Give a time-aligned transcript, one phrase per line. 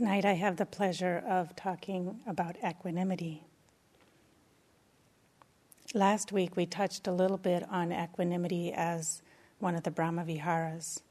[0.00, 3.44] Tonight I have the pleasure of talking about equanimity.
[5.92, 9.20] Last week we touched a little bit on equanimity as
[9.58, 11.02] one of the Brahma Viharas,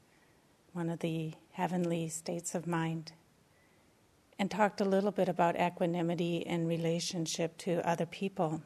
[0.72, 3.12] one of the heavenly states of mind,
[4.40, 8.60] and talked a little bit about equanimity in relationship to other people.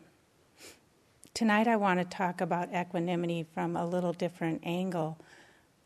[1.35, 5.19] Tonight I want to talk about equanimity from a little different angle,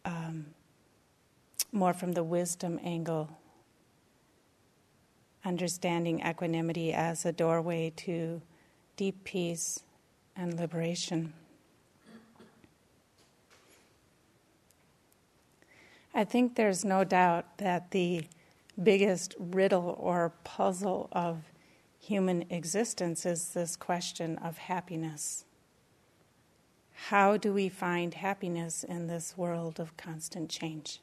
[0.05, 0.47] um,
[1.73, 3.37] more from the wisdom angle
[5.45, 8.43] understanding equanimity as a doorway to
[8.97, 9.81] deep peace
[10.37, 11.33] and liberation.
[16.15, 18.25] I think there's no doubt that the
[18.83, 21.45] biggest riddle or puzzle of
[22.01, 25.45] human existence is this question of happiness.
[27.07, 31.01] How do we find happiness in this world of constant change?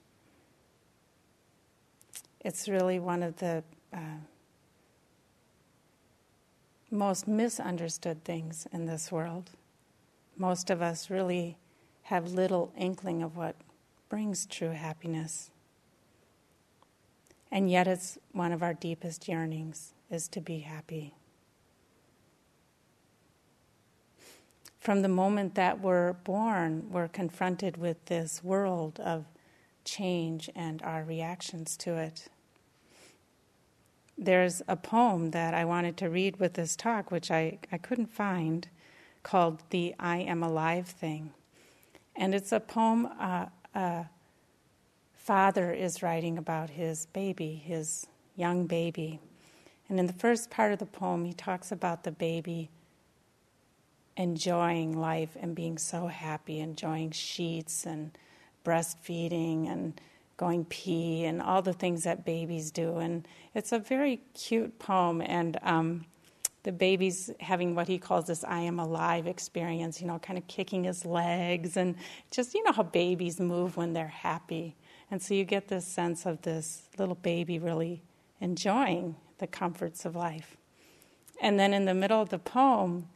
[2.42, 3.64] It's really one of the
[3.96, 4.20] uh,
[6.92, 9.52] most misunderstood things in this world.
[10.38, 11.58] Most of us really
[12.04, 13.56] have little inkling of what
[14.10, 15.50] brings true happiness.
[17.52, 21.14] And yet it's one of our deepest yearnings is to be happy.
[24.80, 29.26] From the moment that we're born, we're confronted with this world of
[29.84, 32.28] change and our reactions to it
[34.18, 38.14] there's a poem that I wanted to read with this talk, which I, I couldn't
[38.14, 38.68] find,
[39.24, 41.34] called The I Am Alive Thing.
[42.16, 44.06] And it's a poem uh, a
[45.16, 49.20] father is writing about his baby, his young baby.
[49.90, 52.70] And in the first part of the poem, he talks about the baby
[54.18, 58.18] enjoying life and being so happy, enjoying sheets and
[58.64, 60.00] breastfeeding and
[60.38, 62.98] going pee and all the things that babies do.
[62.98, 65.22] And it's a very cute poem.
[65.22, 66.06] And um,
[66.64, 70.48] the baby's having what he calls this I am alive experience, you know, kind of
[70.48, 71.96] kicking his legs and
[72.32, 74.76] just, you know, how babies move when they're happy.
[75.10, 78.02] And so you get this sense of this little baby really
[78.42, 80.58] enjoying the comforts of life.
[81.42, 83.08] And then in the middle of the poem,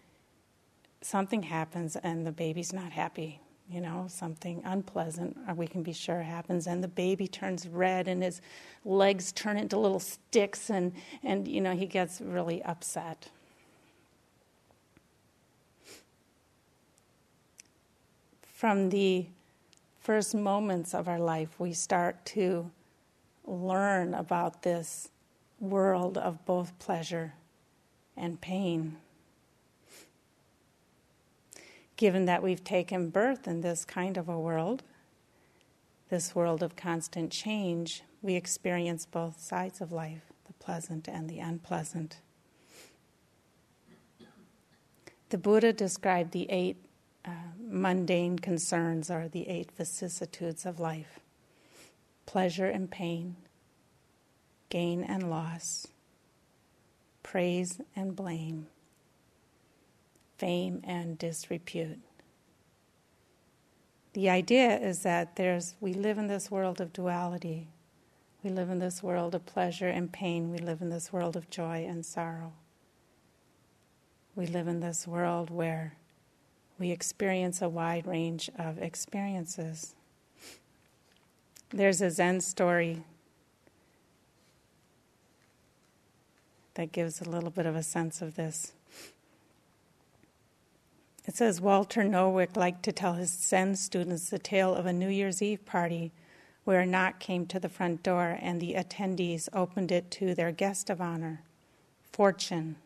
[1.02, 5.94] something happens and the baby's not happy you know, something unpleasant, uh, we can be
[5.94, 8.42] sure happens, and the baby turns red and his
[8.84, 10.92] legs turn into little sticks, and,
[11.24, 13.30] and you know, he gets really upset.
[18.42, 19.28] From the
[20.02, 22.72] first moments of our life, we start to
[23.46, 25.10] learn about this
[25.60, 27.34] world of both pleasure
[28.18, 28.98] and pain
[32.00, 34.84] given that we've taken birth in this kind of a world,
[36.08, 41.40] this world of constant change, we experience both sides of life, the pleasant and the
[41.40, 42.22] unpleasant.
[45.28, 46.78] The Buddha described the eight
[47.26, 51.20] uh, mundane concerns or the eight vicissitudes of life
[52.26, 53.36] pleasure and pain,
[54.70, 55.88] gain and loss,
[57.24, 58.68] praise and blame
[60.40, 62.00] fame and disrepute.
[64.14, 67.68] The idea is that there's, we live in this world of duality.
[68.42, 70.50] We live in this world of pleasure and pain.
[70.50, 72.54] We live in this world of joy and sorrow.
[74.36, 75.94] We live in this world where
[76.80, 79.94] we experience a wide range of experiences.
[81.72, 83.04] There's a Zen story
[86.76, 88.72] that gives a little bit of a sense of this.
[91.30, 95.10] It says Walter Nowick liked to tell his Zen students the tale of a New
[95.10, 96.12] Year's Eve party
[96.64, 100.52] where a knock came to the front door and the attendees opened it to their
[100.52, 101.44] guest of honor,
[102.12, 102.78] Fortune,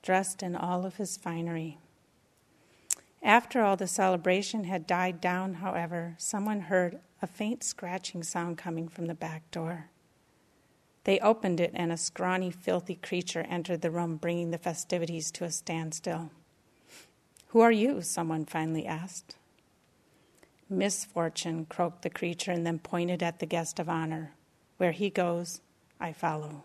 [0.00, 1.78] dressed in all of his finery.
[3.20, 8.86] After all the celebration had died down, however, someone heard a faint scratching sound coming
[8.86, 9.90] from the back door.
[11.02, 15.44] They opened it, and a scrawny, filthy creature entered the room, bringing the festivities to
[15.44, 16.30] a standstill.
[17.52, 18.00] Who are you?
[18.00, 19.36] someone finally asked.
[20.70, 24.32] Misfortune, croaked the creature, and then pointed at the guest of honor.
[24.78, 25.60] Where he goes,
[26.00, 26.64] I follow.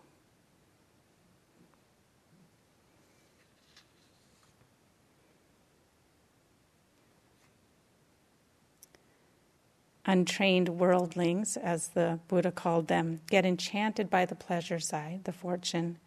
[10.06, 15.98] Untrained worldlings, as the Buddha called them, get enchanted by the pleasure side, the fortune,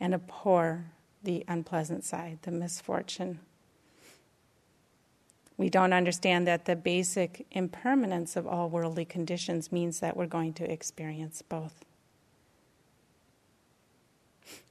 [0.00, 0.86] and abhor
[1.22, 3.40] the unpleasant side, the misfortune.
[5.56, 10.52] We don't understand that the basic impermanence of all worldly conditions means that we're going
[10.54, 11.84] to experience both.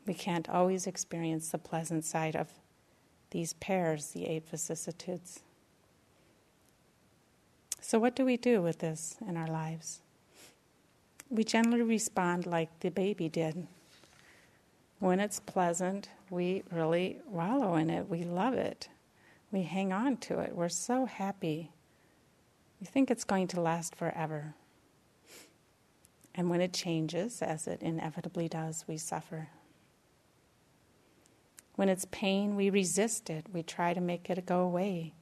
[0.05, 2.49] We can't always experience the pleasant side of
[3.31, 5.39] these pairs, the eight vicissitudes.
[7.79, 10.01] So, what do we do with this in our lives?
[11.29, 13.67] We generally respond like the baby did.
[14.99, 18.09] When it's pleasant, we really wallow in it.
[18.09, 18.87] We love it.
[19.53, 20.55] We hang on to it.
[20.55, 21.71] We're so happy.
[22.81, 24.55] We think it's going to last forever.
[26.33, 29.49] And when it changes, as it inevitably does, we suffer.
[31.75, 33.45] When it's pain, we resist it.
[33.53, 35.13] We try to make it go away.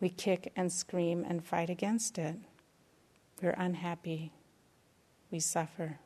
[0.00, 2.36] We kick and scream and fight against it.
[3.42, 4.32] We're unhappy.
[5.30, 5.98] We suffer.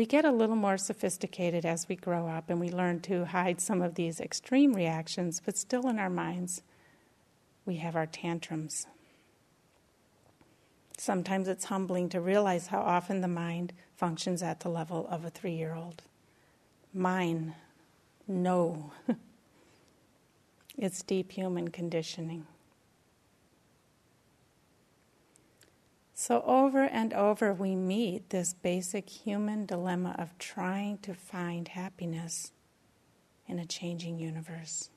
[0.00, 3.60] We get a little more sophisticated as we grow up and we learn to hide
[3.60, 6.62] some of these extreme reactions, but still in our minds,
[7.66, 8.86] we have our tantrums.
[10.96, 15.28] Sometimes it's humbling to realize how often the mind functions at the level of a
[15.28, 16.00] three year old.
[16.94, 17.54] Mine,
[18.26, 18.92] no.
[20.78, 22.46] it's deep human conditioning.
[26.22, 32.52] So, over and over, we meet this basic human dilemma of trying to find happiness
[33.48, 34.90] in a changing universe.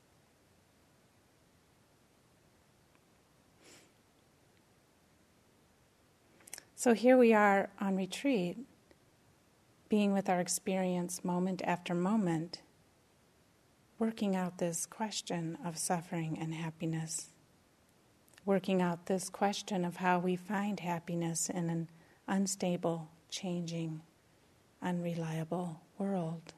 [6.75, 8.57] So, here we are on retreat,
[9.87, 12.61] being with our experience moment after moment,
[13.97, 17.32] working out this question of suffering and happiness
[18.45, 21.87] working out this question of how we find happiness in an
[22.27, 24.01] unstable, changing,
[24.81, 26.53] unreliable world.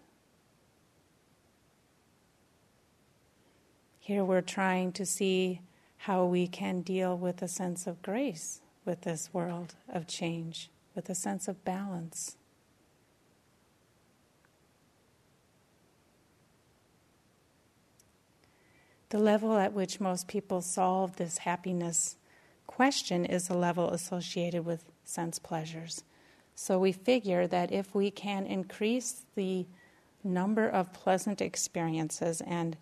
[3.99, 5.61] Here we're trying to see
[5.97, 11.09] how we can deal with a sense of grace with this world of change, with
[11.09, 12.37] a sense of balance.
[19.09, 22.17] The level at which most people solve this happiness
[22.67, 26.03] question is a level associated with sense pleasures.
[26.55, 29.67] So we figure that if we can increase the
[30.23, 32.77] number of pleasant experiences and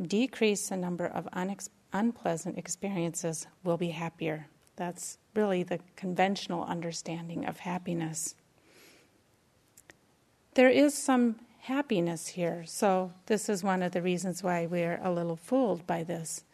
[0.00, 4.48] decrease the number of unex- unpleasant experiences, we'll be happier.
[4.76, 8.34] That's really the conventional understanding of happiness.
[10.54, 12.64] There is some happiness here.
[12.66, 16.44] So this is one of the reasons why we're a little fooled by this.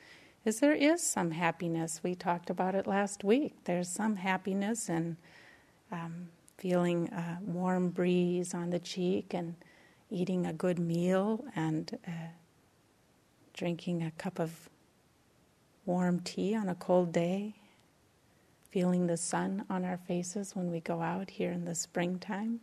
[0.45, 2.01] Is there is some happiness.
[2.03, 3.55] We talked about it last week.
[3.65, 5.17] There's some happiness in
[5.91, 6.29] um,
[6.59, 9.55] feeling a warm breeze on the cheek and
[10.11, 12.11] eating a good meal and uh,
[13.55, 14.69] drinking a cup of
[15.87, 17.55] warm tea on a cold day,
[18.71, 22.61] feeling the sun on our faces when we go out here in the springtime.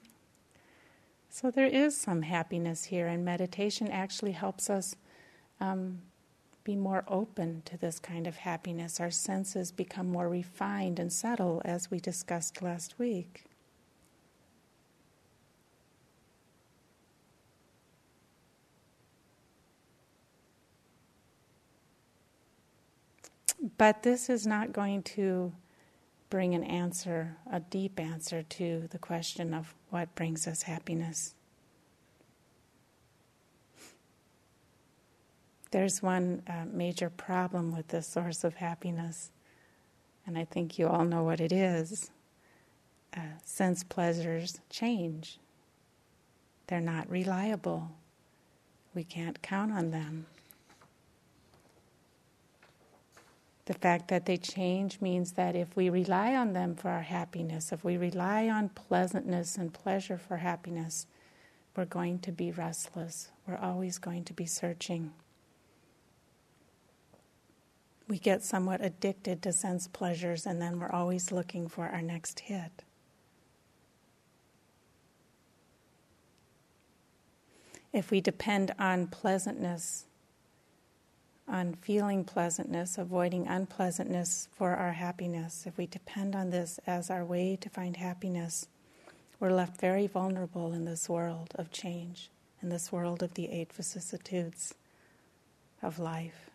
[1.34, 4.98] So there is some happiness here, and meditation actually helps us
[5.62, 6.02] um,
[6.66, 9.00] be more open to this kind of happiness.
[9.00, 13.46] Our senses become more refined and subtle, as we discussed last week.
[23.78, 25.54] But this is not going to
[26.32, 31.36] bring an answer, a deep answer to the question of what brings us happiness.
[35.72, 39.30] There's one uh, major problem with this source of happiness,
[40.26, 42.10] and I think you all know what it is.
[43.16, 45.38] Uh, sense pleasures change,
[46.68, 47.92] they're not reliable,
[48.96, 50.26] we can't count on them.
[53.66, 57.72] The fact that they change means that if we rely on them for our happiness,
[57.72, 61.06] if we rely on pleasantness and pleasure for happiness,
[61.76, 63.30] we're going to be restless.
[63.48, 65.14] We're always going to be searching.
[68.08, 72.42] We get somewhat addicted to sense pleasures, and then we're always looking for our next
[72.42, 72.84] hit.
[77.94, 80.06] If we depend on pleasantness
[81.52, 87.26] on feeling pleasantness, avoiding unpleasantness for our happiness, if we depend on this as our
[87.26, 88.68] way to find happiness,
[89.40, 92.30] we're left very vulnerable in this world of change,
[92.62, 94.74] in this world of the eight vicissitudes
[95.84, 96.50] of life.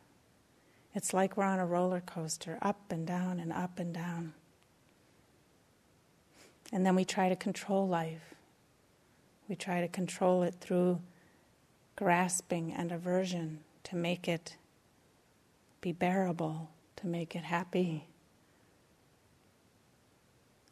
[0.95, 4.33] It's like we're on a roller coaster, up and down and up and down.
[6.73, 8.35] And then we try to control life.
[9.47, 11.01] We try to control it through
[11.97, 14.57] grasping and aversion to make it
[15.87, 18.09] be bearable, to make it happy.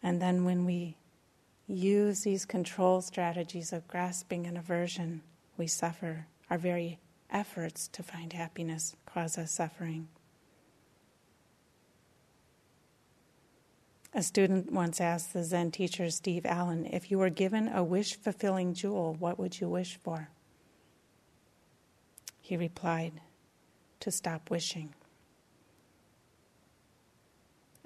[0.03, 0.97] And then when we
[1.69, 5.23] use these control strategies of grasping and aversion,
[5.57, 6.27] we suffer.
[6.51, 6.99] Our very
[7.31, 10.09] efforts to find happiness cause us suffering.
[14.13, 18.17] A student once asked the Zen teacher Steve Allen, if you were given a wish
[18.17, 20.31] fulfilling jewel, what would you wish for?
[22.41, 23.21] He replied,
[24.01, 24.93] to stop wishing.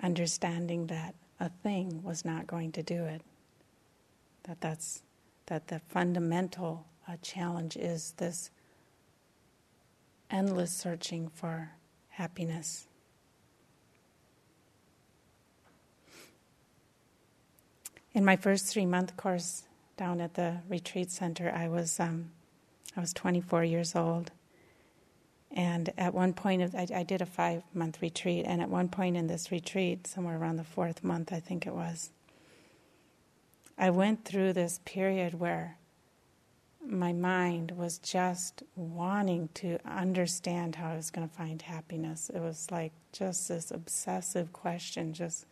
[0.08, 3.20] Understanding that a thing was not going to do it.
[4.44, 5.02] That that's
[5.48, 8.50] that the fundamental uh, challenge is this
[10.30, 11.72] endless searching for
[12.08, 12.86] happiness.
[18.14, 19.64] In my first three month course
[19.98, 22.30] down at the retreat center, I was um,
[22.96, 24.30] I was 24 years old,
[25.50, 29.16] and at one point, I, I did a five month retreat, and at one point
[29.16, 32.10] in this retreat, somewhere around the fourth month, I think it was,
[33.78, 35.78] I went through this period where
[36.86, 42.30] my mind was just wanting to understand how I was going to find happiness.
[42.32, 45.46] It was like just this obsessive question, just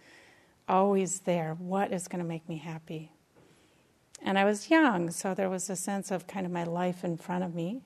[0.69, 1.55] always there.
[1.59, 3.13] What is going to make me happy?
[4.23, 7.17] And I was young, so there was a sense of kind of my life in
[7.17, 7.83] front of me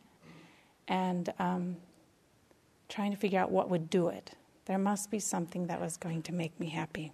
[0.86, 1.76] and um,
[2.90, 4.32] trying to figure out what would do it.
[4.66, 7.12] There must be something that was going to make me happy.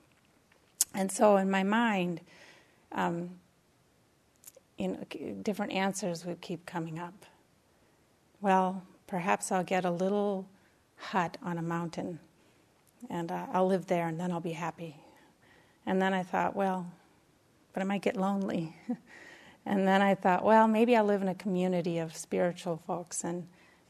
[0.95, 2.23] And so in my mind,
[2.93, 3.31] um,
[4.79, 5.07] in
[5.43, 7.27] different answers would keep coming up.
[8.41, 10.49] Well, perhaps I'll get a little
[10.97, 12.19] hut on a mountain
[13.09, 14.97] and uh, I'll live there and then I'll be happy.
[15.85, 16.91] And then I thought, well,
[17.73, 18.75] but I might get lonely.
[19.67, 23.47] and then I thought, well, maybe I'll live in a community of spiritual folks and,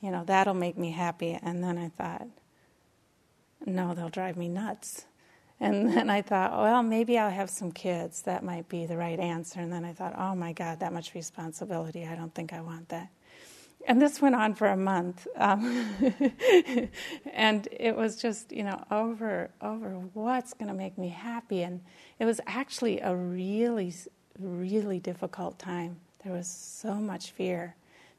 [0.06, 1.36] you know, that'll make me happy.
[1.42, 2.28] And then I thought,
[3.66, 5.04] no, they'll drive me nuts.
[5.58, 8.22] And then I thought, well, maybe I'll have some kids.
[8.22, 9.58] That might be the right answer.
[9.58, 12.06] And then I thought, oh my God, that much responsibility.
[12.06, 13.08] I don't think I want that.
[13.88, 15.26] And this went on for a month.
[15.34, 15.90] Um,
[17.32, 21.64] and it was just, you know, over, over what's going to make me happy.
[21.64, 21.80] And
[22.20, 23.92] it was actually a really,
[24.38, 25.96] really difficult time.
[26.22, 27.74] There was so much fear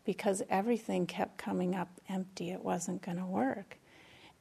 [0.08, 2.50] because everything kept coming up empty.
[2.50, 3.78] It wasn't going to work.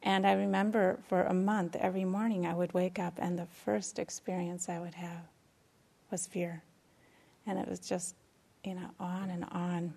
[0.01, 3.99] And I remember for a month, every morning I would wake up, and the first
[3.99, 5.25] experience I would have
[6.09, 6.63] was fear.
[7.49, 8.15] And it was just,
[8.63, 9.95] you know, on and on.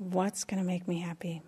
[0.00, 1.42] What's going to make me happy?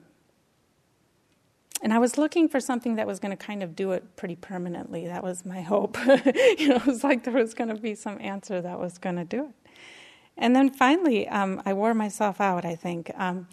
[1.83, 4.37] And I was looking for something that was going to kind of do it pretty
[4.37, 5.09] permanently.
[5.09, 5.99] That was my hope.
[6.07, 9.17] you know, it was like there was going to be some answer that was going
[9.17, 9.68] to do it.
[10.39, 13.11] And then finally, um, I wore myself out, I think.
[13.17, 13.49] Um,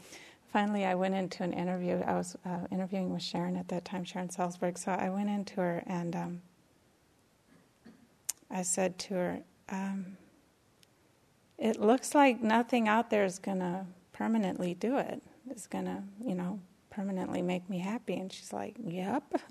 [0.53, 2.01] finally, I went into an interview.
[2.05, 4.77] I was uh, interviewing with Sharon at that time, Sharon Salzberg.
[4.77, 6.41] So I went into her and um,
[8.51, 9.39] I said to her,
[9.69, 10.17] um,
[11.57, 15.23] It looks like nothing out there is going to permanently do it.
[15.49, 16.59] It's going to, you know,
[16.91, 18.13] permanently make me happy.
[18.15, 19.23] And she's like, Yep.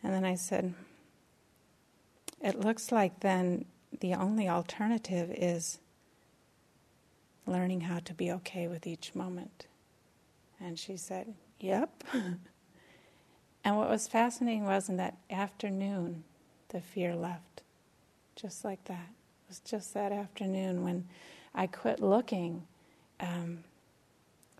[0.00, 0.74] And then I said,
[2.40, 3.66] It looks like then
[4.00, 5.80] the only alternative is
[7.48, 9.66] learning how to be okay with each moment.
[10.60, 12.04] And she said, Yep.
[13.64, 16.24] and what was fascinating was in that afternoon,
[16.68, 17.62] the fear left.
[18.36, 19.08] Just like that.
[19.08, 21.08] It was just that afternoon when
[21.54, 22.62] I quit looking
[23.18, 23.64] um,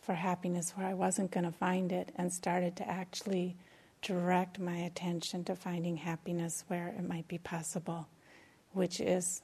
[0.00, 3.56] for happiness where I wasn't going to find it and started to actually
[4.02, 8.08] direct my attention to finding happiness where it might be possible,
[8.72, 9.42] which is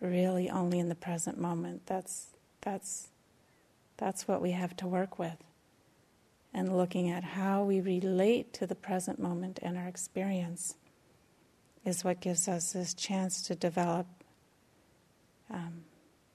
[0.00, 1.82] really only in the present moment.
[1.86, 2.28] That's,
[2.66, 3.08] that's
[3.96, 5.38] that's what we have to work with.
[6.52, 10.74] And looking at how we relate to the present moment and our experience
[11.84, 14.06] is what gives us this chance to develop
[15.50, 15.84] um,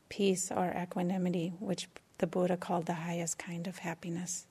[0.09, 1.87] peace or equanimity, which
[2.19, 4.47] the Buddha called the highest kind of happiness.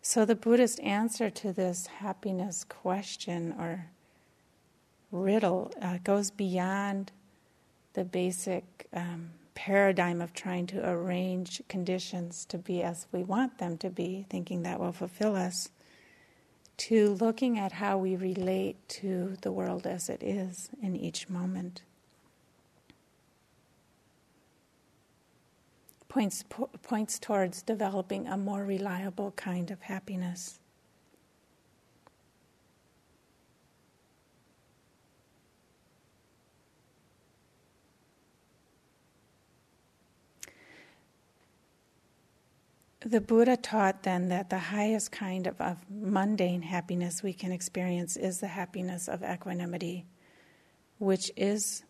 [0.00, 3.86] So, the Buddhist answer to this happiness question or
[5.12, 7.12] riddle uh, goes beyond
[7.96, 13.78] the basic um, paradigm of trying to arrange conditions to be as we want them
[13.78, 15.70] to be, thinking that will fulfill us,
[16.76, 21.80] to looking at how we relate to the world as it is in each moment.
[26.06, 30.60] Points, po- points towards developing a more reliable kind of happiness.
[43.06, 48.16] The Buddha taught then that the highest kind of, of mundane happiness we can experience
[48.16, 50.04] is the happiness of equanimity,
[50.98, 51.84] which is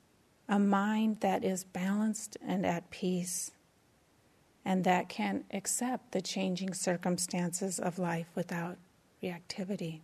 [0.46, 3.50] a mind that is balanced and at peace,
[4.62, 8.76] and that can accept the changing circumstances of life without
[9.22, 10.00] reactivity.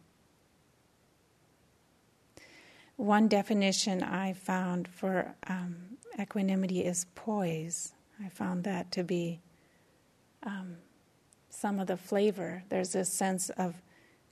[2.96, 7.92] One definition I found for um, equanimity is poise.
[8.24, 9.40] I found that to be
[10.44, 10.76] um,
[11.52, 12.64] some of the flavor.
[12.70, 13.76] There's a sense of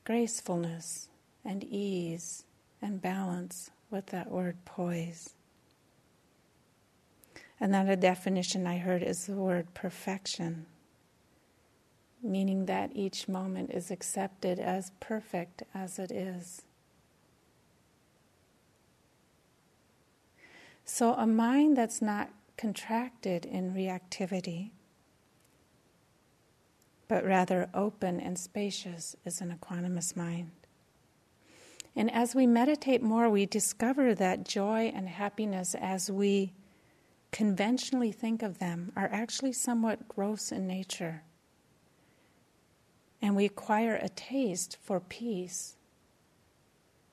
[0.04, 1.08] gracefulness
[1.44, 2.44] and ease
[2.80, 5.34] and balance with that word poise.
[7.60, 10.64] Another definition I heard is the word perfection,
[12.22, 16.62] meaning that each moment is accepted as perfect as it is.
[20.86, 24.70] So, a mind that's not contracted in reactivity,
[27.10, 30.52] but rather open and spacious is an equanimous mind.
[31.96, 36.52] And as we meditate more, we discover that joy and happiness, as we
[37.32, 41.24] conventionally think of them, are actually somewhat gross in nature.
[43.20, 45.74] And we acquire a taste for peace,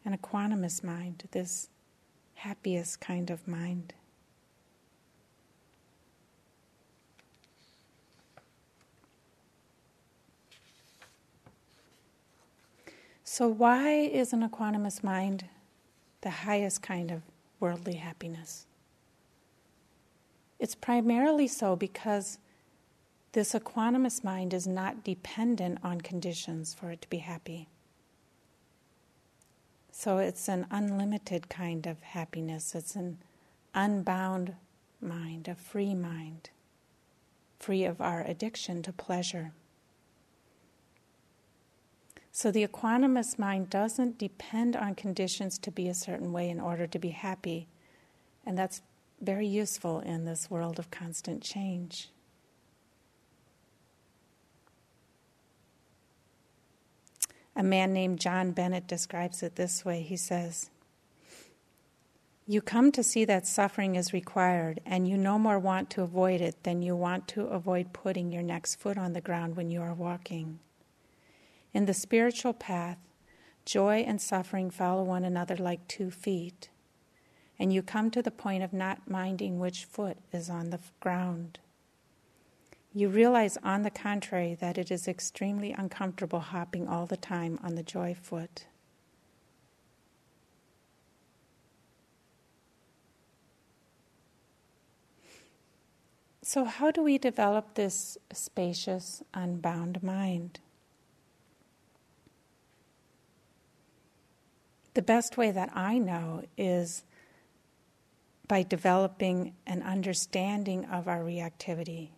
[0.06, 1.70] an equanimous mind, this
[2.36, 3.96] happiest kind of mind.
[13.29, 15.43] So, why is an equanimous mind
[16.22, 17.24] the highest kind of
[17.60, 18.65] worldly happiness?
[20.60, 22.39] It's primarily so because
[23.34, 27.67] this equanimous mind is not dependent on conditions for it to be happy.
[29.91, 32.74] So it's an unlimited kind of happiness.
[32.74, 33.17] It's an
[33.75, 34.55] unbound
[35.01, 36.50] mind, a free mind,
[37.60, 39.51] free of our addiction to pleasure.
[42.38, 46.86] So the equanimous mind doesn't depend on conditions to be a certain way in order
[46.86, 47.67] to be happy.
[48.46, 48.83] And that's
[49.20, 52.09] very useful in this world of constant change.
[57.55, 60.70] A man named John Bennett describes it this way he says,
[62.46, 66.42] You come to see that suffering is required, and you no more want to avoid
[66.42, 69.81] it than you want to avoid putting your next foot on the ground when you
[69.81, 70.59] are walking.
[71.77, 72.98] In the spiritual path,
[73.63, 76.70] joy and suffering follow one another like two feet,
[77.59, 81.59] and you come to the point of not minding which foot is on the ground.
[82.96, 87.75] You realize, on the contrary, that it is extremely uncomfortable hopping all the time on
[87.75, 88.66] the joy foot.
[96.42, 100.59] So, how do we develop this spacious, unbound mind?
[104.98, 107.03] The best way that I know is
[108.48, 112.10] by developing an understanding of our reactivity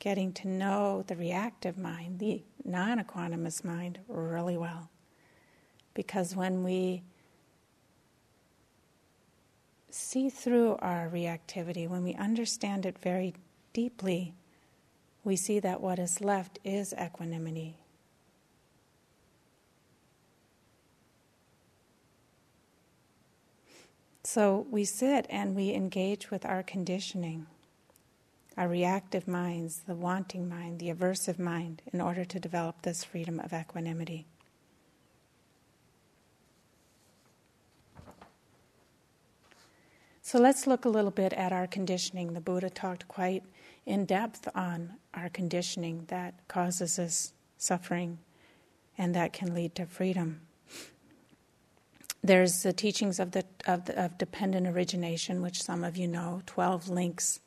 [0.00, 4.90] getting to know the reactive mind, the non equanimous mind, really well.
[5.94, 7.04] Because when we
[9.88, 13.32] see through our reactivity, when we understand it very
[13.72, 14.34] deeply,
[15.24, 17.78] we see that what is left is equanimity.
[24.26, 27.46] So we sit and we engage with our conditioning
[28.56, 33.38] our reactive minds, the wanting mind, the aversive mind, in order to develop this freedom
[33.38, 34.26] of equanimity.
[40.22, 42.32] So let's look a little bit at our conditioning.
[42.32, 43.44] The Buddha talked quite
[43.84, 48.18] in depth on our conditioning that causes us suffering
[48.98, 50.45] and that can lead to freedom.
[52.26, 56.42] There's the teachings of, the, of, the, of dependent origination, which some of you know,
[56.46, 57.38] 12 links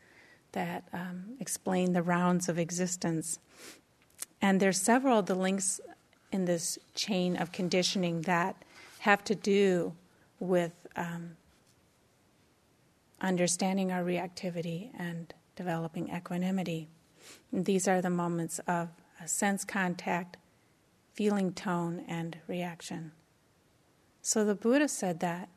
[0.54, 3.40] that um, explain the rounds of existence.
[4.42, 5.82] And there's several of the links
[6.32, 8.64] in this chain of conditioning that
[9.00, 9.94] have to do
[10.40, 11.32] with um,
[13.20, 16.88] understanding our reactivity and developing equanimity.
[17.52, 18.88] And these are the moments of
[19.26, 20.38] sense contact,
[21.14, 23.12] feeling tone, and reaction.
[24.30, 25.50] So the Buddha said that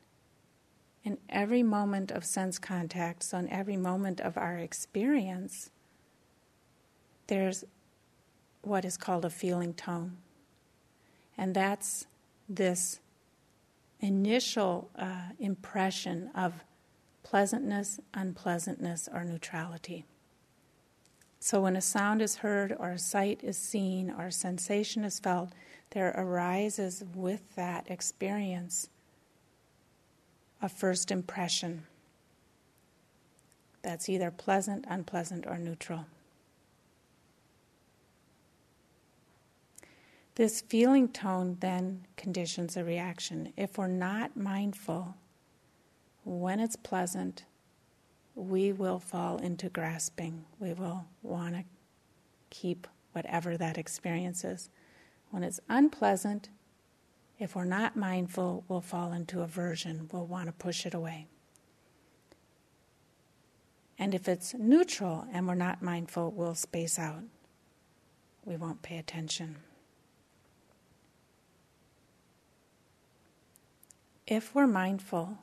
[1.03, 5.69] in every moment of sense contact, so in every moment of our experience,
[7.27, 7.65] there's
[8.63, 10.17] what is called a feeling tone.
[11.37, 12.07] And that's
[12.49, 12.99] this
[13.99, 16.63] initial uh, impression of
[17.21, 20.03] pleasantness, unpleasantness, or neutrality.
[21.39, 25.19] So when a sound is heard, or a sight is seen, or a sensation is
[25.19, 25.51] felt,
[25.93, 28.89] there arises with that experience
[30.59, 31.85] a first impression
[33.83, 36.05] that's either pleasant, unpleasant, or neutral.
[40.35, 43.53] This feeling tone then conditions a reaction.
[43.55, 45.15] If we're not mindful
[46.23, 47.43] when it's pleasant,
[48.33, 50.45] we will fall into grasping.
[50.59, 51.63] We will want to
[52.49, 54.69] keep whatever that experience is.
[55.33, 56.49] When it's unpleasant,
[57.39, 60.07] if we're not mindful, we'll fall into aversion.
[60.11, 61.25] We'll want to push it away.
[63.97, 67.23] And if it's neutral and we're not mindful, we'll space out.
[68.45, 69.55] We won't pay attention.
[74.27, 75.39] If we're mindful,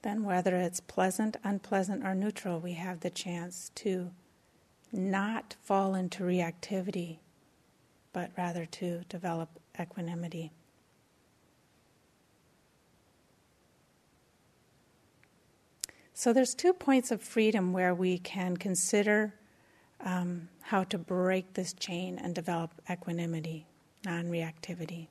[0.00, 4.12] then whether it's pleasant, unpleasant, or neutral, we have the chance to
[4.92, 7.18] not fall into reactivity,
[8.12, 9.48] but rather to develop
[9.78, 10.52] equanimity.
[16.14, 19.34] So there's two points of freedom where we can consider
[20.00, 23.66] um, how to break this chain and develop equanimity,
[24.04, 25.06] non-reactivity.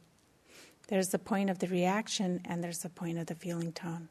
[0.89, 4.09] There's the point of the reaction, and there's the point of the feeling tone.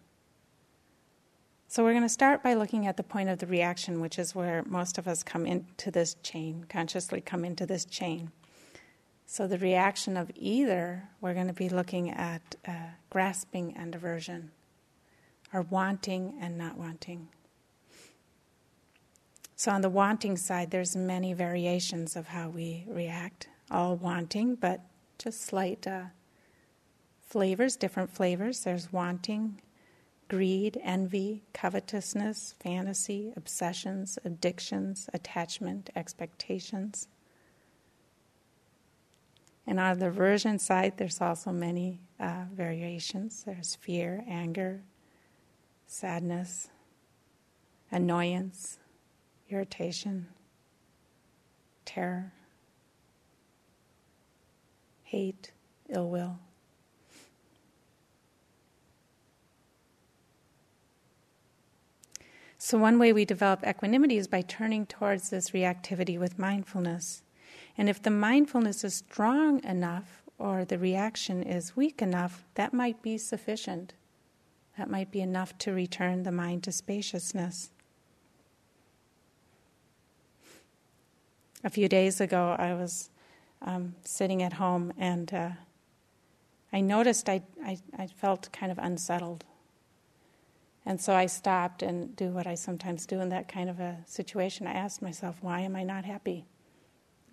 [1.68, 4.36] So we're going to start by looking at the point of the reaction, which is
[4.36, 8.30] where most of us come into this chain, consciously come into this chain.
[9.26, 12.72] So the reaction of either, we're going to be looking at uh,
[13.10, 14.52] grasping and aversion,
[15.52, 17.28] or wanting and not wanting.
[19.56, 24.82] So on the wanting side, there's many variations of how we react, all wanting, but
[25.18, 26.04] just slight uh,
[27.26, 28.60] flavors, different flavors.
[28.60, 29.60] There's wanting,
[30.28, 37.08] greed, envy, covetousness, fantasy, obsessions, addictions, attachment, expectations.
[39.66, 43.42] And on the aversion side, there's also many uh, variations.
[43.44, 44.82] There's fear, anger,
[45.86, 46.68] sadness,
[47.90, 48.78] annoyance,
[49.48, 50.26] irritation,
[51.84, 52.32] terror,
[55.02, 55.52] hate,
[55.88, 56.38] ill will.
[62.66, 67.22] So, one way we develop equanimity is by turning towards this reactivity with mindfulness.
[67.78, 73.00] And if the mindfulness is strong enough or the reaction is weak enough, that might
[73.02, 73.92] be sufficient.
[74.76, 77.70] That might be enough to return the mind to spaciousness.
[81.62, 83.10] A few days ago, I was
[83.62, 85.50] um, sitting at home and uh,
[86.72, 89.44] I noticed I, I, I felt kind of unsettled
[90.86, 93.98] and so I stopped and do what I sometimes do in that kind of a
[94.06, 94.68] situation.
[94.68, 96.46] I asked myself, why am I not happy?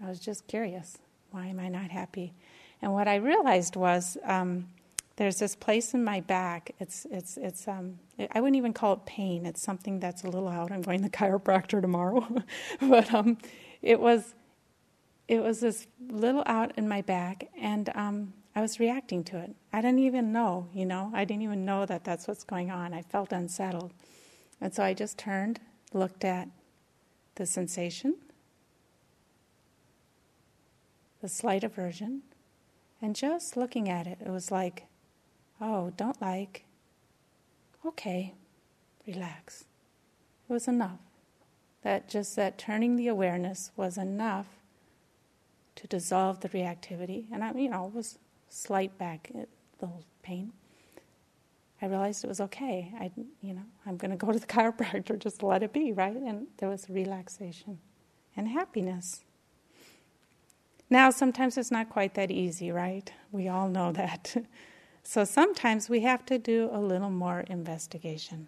[0.04, 0.98] I was just curious.
[1.30, 2.34] Why am I not happy?
[2.82, 4.70] And what I realized was um,
[5.18, 6.72] there's this place in my back.
[6.80, 8.00] It's it's it's um,
[8.32, 9.46] I wouldn't even call it pain.
[9.46, 10.72] It's something that's a little out.
[10.72, 12.28] I'm going to the chiropractor tomorrow,
[12.82, 13.38] but um,
[13.82, 14.34] it was
[15.28, 19.56] it was this little out in my back, and um, I was reacting to it.
[19.72, 22.94] I didn't even know, you know, I didn't even know that that's what's going on.
[22.94, 23.94] I felt unsettled.
[24.62, 25.60] And so I just turned,
[25.92, 26.48] looked at
[27.36, 28.16] the sensation,
[31.22, 32.22] the slight aversion,
[33.02, 34.86] and just looking at it, it was like,
[35.60, 36.64] oh, don't like,
[37.86, 38.34] okay,
[39.08, 39.66] relax.
[40.48, 41.00] It was enough.
[41.82, 44.48] That just that turning the awareness was enough
[45.76, 47.26] to dissolve the reactivity.
[47.32, 48.20] And I, you know, was
[48.54, 49.46] slight back, uh,
[49.82, 50.52] little pain.
[51.82, 52.94] I realized it was okay.
[53.00, 53.12] I,
[53.42, 56.16] you know, I'm going to go to the chiropractor, just let it be, right?
[56.16, 57.80] And there was relaxation
[58.38, 59.24] and happiness.
[60.90, 63.12] Now, sometimes it's not quite that easy, right?
[63.32, 64.36] We all know that.
[65.04, 68.48] so sometimes we have to do a little more investigation.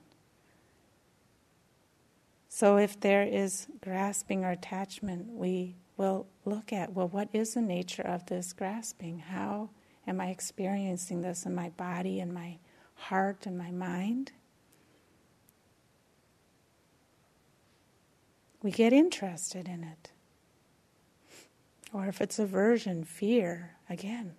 [2.47, 7.61] So if there is grasping or attachment, we will look at well, what is the
[7.61, 9.19] nature of this grasping?
[9.19, 9.71] How
[10.07, 12.57] Am I experiencing this in my body and my
[12.95, 14.31] heart and my mind?
[18.61, 20.11] We get interested in it.
[21.93, 24.33] Or if it's aversion, fear, again,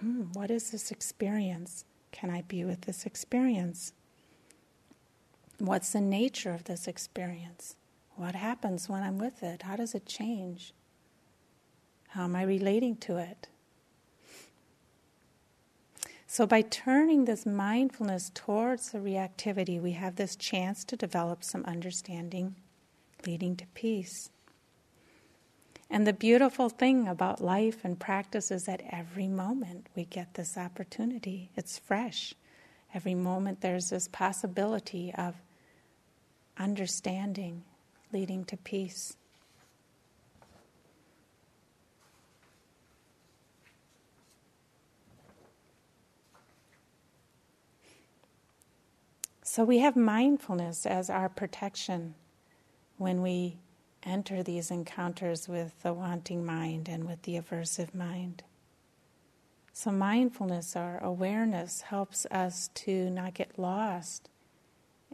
[0.00, 1.84] hmm, what is this experience?
[2.10, 3.92] Can I be with this experience?
[5.58, 7.76] What's the nature of this experience?
[8.16, 9.62] What happens when I'm with it?
[9.62, 10.72] How does it change?
[12.08, 13.48] How am I relating to it?
[16.28, 21.64] So, by turning this mindfulness towards the reactivity, we have this chance to develop some
[21.64, 22.56] understanding,
[23.24, 24.30] leading to peace.
[25.88, 30.56] And the beautiful thing about life and practice is that every moment we get this
[30.56, 31.50] opportunity.
[31.54, 32.34] It's fresh.
[32.92, 35.36] Every moment there's this possibility of
[36.58, 37.62] understanding
[38.12, 39.16] leading to peace.
[49.56, 52.14] So we have mindfulness as our protection
[52.98, 53.56] when we
[54.02, 58.42] enter these encounters with the wanting mind and with the aversive mind.
[59.72, 64.28] So, mindfulness or awareness helps us to not get lost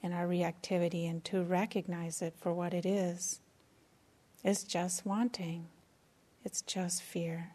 [0.02, 3.38] in our reactivity and to recognize it for what it is.
[4.42, 5.68] It's just wanting,
[6.44, 7.52] it's just fear.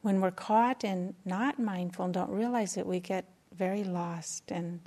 [0.00, 4.80] When we're caught in not mindful and don't realize it, we get very lost and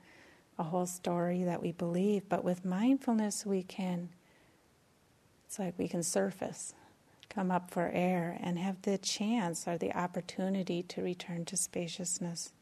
[0.57, 4.09] a whole story that we believe, but with mindfulness, we can,
[5.47, 6.73] it's like we can surface,
[7.29, 12.53] come up for air, and have the chance or the opportunity to return to spaciousness.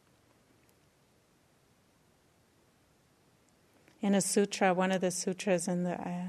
[4.02, 6.28] In a sutra, one of the sutras in the uh,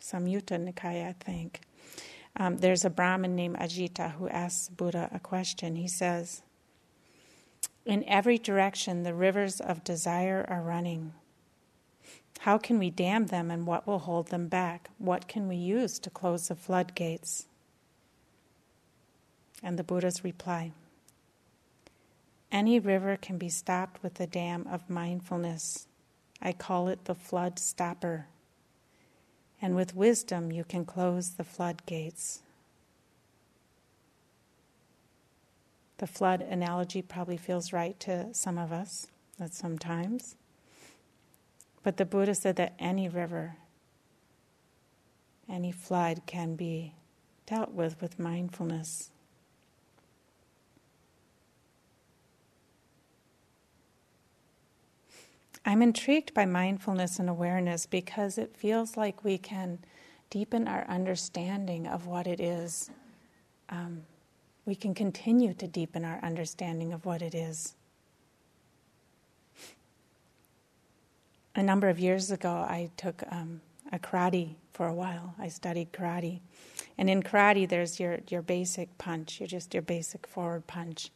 [0.00, 1.60] Samyutta Nikaya, I think,
[2.36, 5.76] um, there's a Brahmin named Ajita who asks Buddha a question.
[5.76, 6.42] He says,
[7.84, 11.12] in every direction, the rivers of desire are running.
[12.40, 14.90] How can we dam them and what will hold them back?
[14.98, 17.46] What can we use to close the floodgates?
[19.62, 20.72] And the Buddha's reply
[22.52, 25.86] Any river can be stopped with the dam of mindfulness.
[26.40, 28.26] I call it the flood stopper.
[29.62, 32.42] And with wisdom, you can close the floodgates.
[36.04, 39.06] The flood analogy probably feels right to some of us
[39.40, 40.36] at sometimes.
[41.82, 43.56] But the Buddha said that any river,
[45.48, 46.92] any flood can be
[47.46, 49.12] dealt with with mindfulness.
[55.64, 59.78] I'm intrigued by mindfulness and awareness because it feels like we can
[60.28, 62.90] deepen our understanding of what it is
[63.70, 64.02] um,
[64.66, 67.74] we can continue to deepen our understanding of what it is.
[71.54, 73.60] A number of years ago, I took um,
[73.92, 75.34] a karate for a while.
[75.38, 76.40] I studied karate.
[76.98, 81.10] And in karate, there's your, your basic punch, you're just your basic forward punch.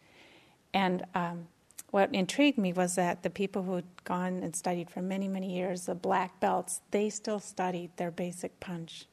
[0.72, 1.48] And um,
[1.90, 5.87] what intrigued me was that the people who'd gone and studied for many, many years,
[5.87, 9.06] the black belts, they still studied their basic punch.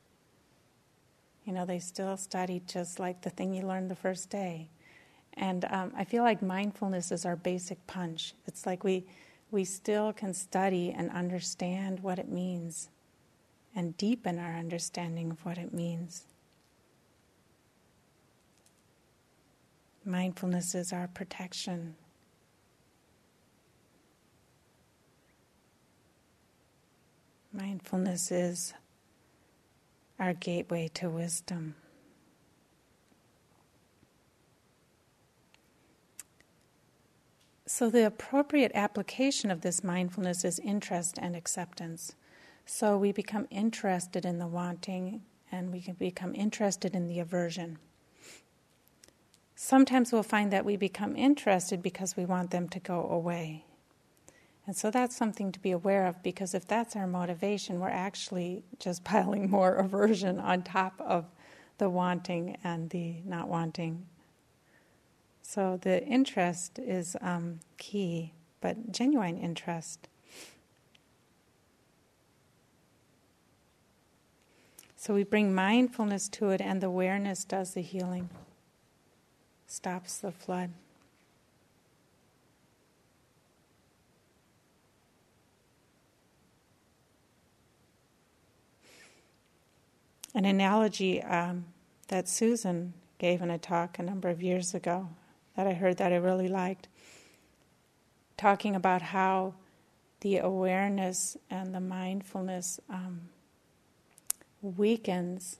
[1.46, 4.68] You know, they still study just like the thing you learned the first day.
[5.36, 8.34] And um, I feel like mindfulness is our basic punch.
[8.48, 9.06] It's like we,
[9.52, 12.90] we still can study and understand what it means
[13.76, 16.26] and deepen our understanding of what it means.
[20.04, 21.96] Mindfulness is our protection.
[27.52, 28.74] Mindfulness is
[30.20, 31.76] our gateway to wisdom.
[37.68, 42.16] So, the appropriate application of this mindfulness is interest and acceptance.
[42.66, 47.80] So, we become interested in the wanting and we can become interested in the aversion.
[49.56, 53.66] Sometimes we'll find that we become interested because we want them to go away.
[54.68, 58.64] And so that's something to be aware of because if that's our motivation, we're actually
[58.80, 61.26] just piling more aversion on top of
[61.78, 64.06] the wanting and the not wanting.
[65.42, 70.08] So the interest is um, key, but genuine interest.
[74.96, 78.30] So we bring mindfulness to it, and the awareness does the healing,
[79.68, 80.72] stops the flood.
[90.36, 91.66] An analogy um,
[92.10, 95.08] that Susan gave in a talk a number of years ago
[95.56, 96.90] that I heard that I really liked,
[98.38, 99.56] talking about how
[100.20, 103.22] the awareness and the mindfulness um,
[104.62, 105.60] weakens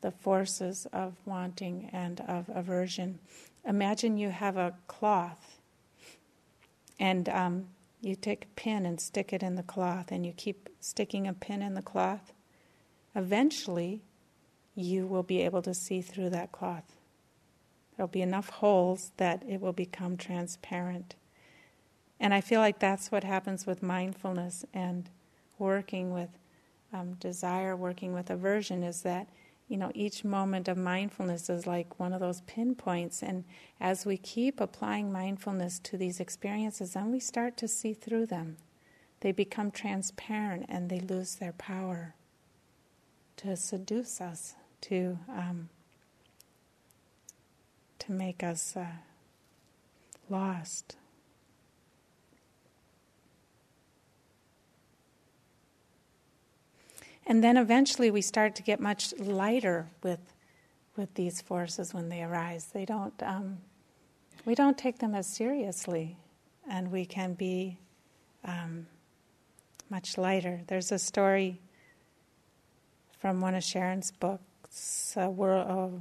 [0.00, 3.18] the forces of wanting and of aversion.
[3.66, 5.58] Imagine you have a cloth
[6.98, 7.66] and um,
[8.00, 11.34] you take a pin and stick it in the cloth, and you keep sticking a
[11.34, 12.32] pin in the cloth
[13.14, 14.02] eventually
[14.74, 16.96] you will be able to see through that cloth.
[17.96, 21.16] There'll be enough holes that it will become transparent.
[22.18, 25.08] And I feel like that's what happens with mindfulness and
[25.58, 26.30] working with
[26.92, 29.28] um, desire working with aversion is that
[29.68, 33.44] you know each moment of mindfulness is like one of those pinpoints and
[33.80, 38.56] as we keep applying mindfulness to these experiences then we start to see through them
[39.20, 42.14] they become transparent and they lose their power
[43.42, 45.68] to seduce us to um,
[47.98, 48.86] to make us uh,
[50.28, 50.96] lost
[57.30, 60.18] And then eventually we start to get much lighter with,
[60.96, 62.66] with these forces when they arise.
[62.72, 63.58] They don't, um,
[64.44, 66.16] we don't take them as seriously,
[66.68, 67.78] and we can be
[68.44, 68.88] um,
[69.88, 70.62] much lighter.
[70.66, 71.60] There's a story
[73.20, 76.00] from one of Sharon's books, uh, world, oh,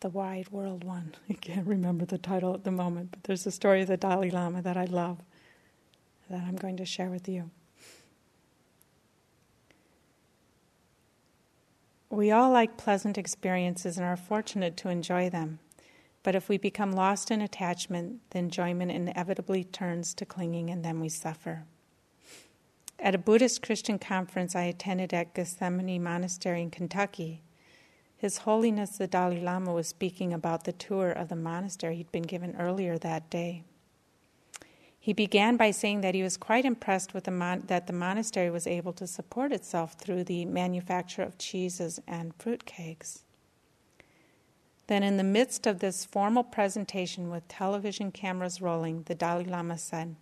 [0.00, 1.14] the Wide World one.
[1.30, 4.30] I can't remember the title at the moment, but there's a story of the Dalai
[4.30, 5.18] Lama that I love
[6.30, 7.50] that I'm going to share with you.
[12.08, 15.58] We all like pleasant experiences and are fortunate to enjoy them.
[16.22, 21.00] But if we become lost in attachment, the enjoyment inevitably turns to clinging and then
[21.00, 21.64] we suffer.
[23.02, 27.42] At a Buddhist Christian conference I attended at Gethsemani Monastery in Kentucky,
[28.16, 32.22] His Holiness the Dalai Lama was speaking about the tour of the monastery he'd been
[32.22, 33.64] given earlier that day.
[35.00, 38.50] He began by saying that he was quite impressed with the mon- that the monastery
[38.50, 43.24] was able to support itself through the manufacture of cheeses and fruit cakes.
[44.86, 49.76] Then, in the midst of this formal presentation with television cameras rolling, the Dalai Lama
[49.76, 50.14] said,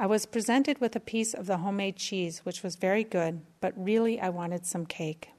[0.00, 3.72] I was presented with a piece of the homemade cheese, which was very good, but
[3.76, 5.30] really I wanted some cake.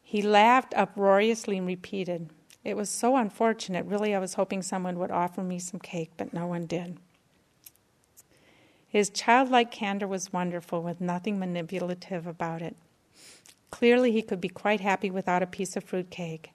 [0.00, 2.30] He laughed uproariously and repeated,
[2.62, 3.86] It was so unfortunate.
[3.86, 6.98] Really, I was hoping someone would offer me some cake, but no one did.
[8.88, 12.76] His childlike candor was wonderful, with nothing manipulative about it.
[13.72, 16.52] Clearly, he could be quite happy without a piece of fruit cake,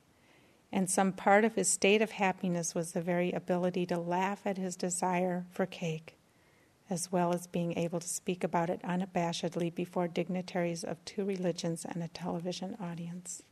[0.72, 4.58] and some part of his state of happiness was the very ability to laugh at
[4.58, 6.16] his desire for cake,
[6.90, 11.86] as well as being able to speak about it unabashedly before dignitaries of two religions
[11.86, 13.44] and a television audience.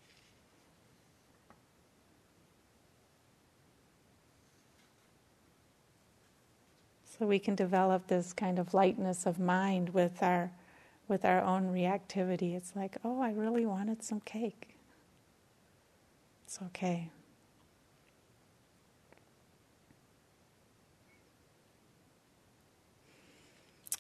[7.05, 10.51] So we can develop this kind of lightness of mind with our
[11.07, 12.55] with our own reactivity.
[12.55, 14.75] It's like, oh, I really wanted some cake.
[16.45, 17.09] It's okay.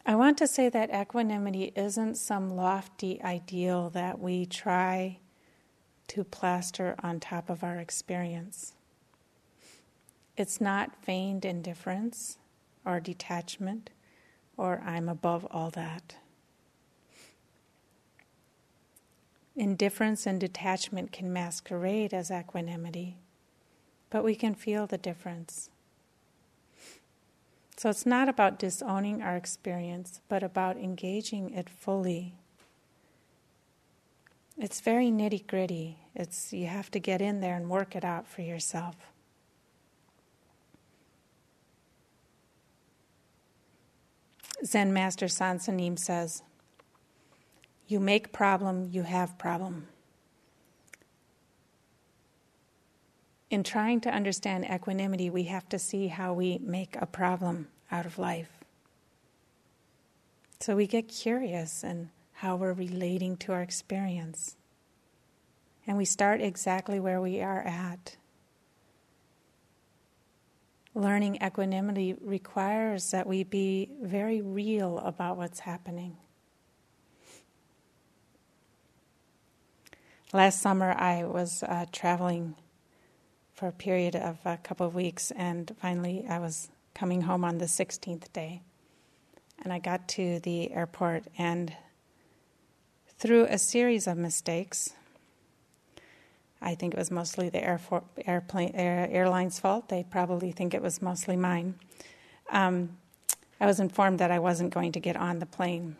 [0.05, 5.19] I want to say that equanimity isn't some lofty ideal that we try
[6.07, 8.73] to plaster on top of our experience.
[10.35, 12.37] It's not feigned indifference
[12.83, 13.91] or detachment,
[14.57, 16.15] or I'm above all that.
[19.55, 23.17] Indifference and detachment can masquerade as equanimity,
[24.09, 25.69] but we can feel the difference.
[27.81, 32.35] So it's not about disowning our experience, but about engaging it fully.
[34.55, 35.97] It's very nitty gritty.
[36.13, 38.97] It's you have to get in there and work it out for yourself.
[44.63, 46.43] Zen Master Soen Sa Nim says,
[47.87, 49.87] You make problem, you have problem.
[53.51, 58.05] In trying to understand equanimity, we have to see how we make a problem out
[58.05, 58.49] of life.
[60.61, 64.55] So we get curious and how we're relating to our experience.
[65.85, 68.15] And we start exactly where we are at.
[70.95, 76.15] Learning equanimity requires that we be very real about what's happening.
[80.31, 82.55] Last summer, I was uh, traveling
[83.61, 87.59] for a period of a couple of weeks, and finally, I was coming home on
[87.59, 88.63] the 16th day.
[89.61, 91.71] And I got to the airport, and
[93.19, 94.95] through a series of mistakes,
[96.59, 99.89] I think it was mostly the airplane, air, airline's fault.
[99.89, 101.75] They probably think it was mostly mine.
[102.49, 102.97] Um,
[103.59, 105.97] I was informed that I wasn't going to get on the plane.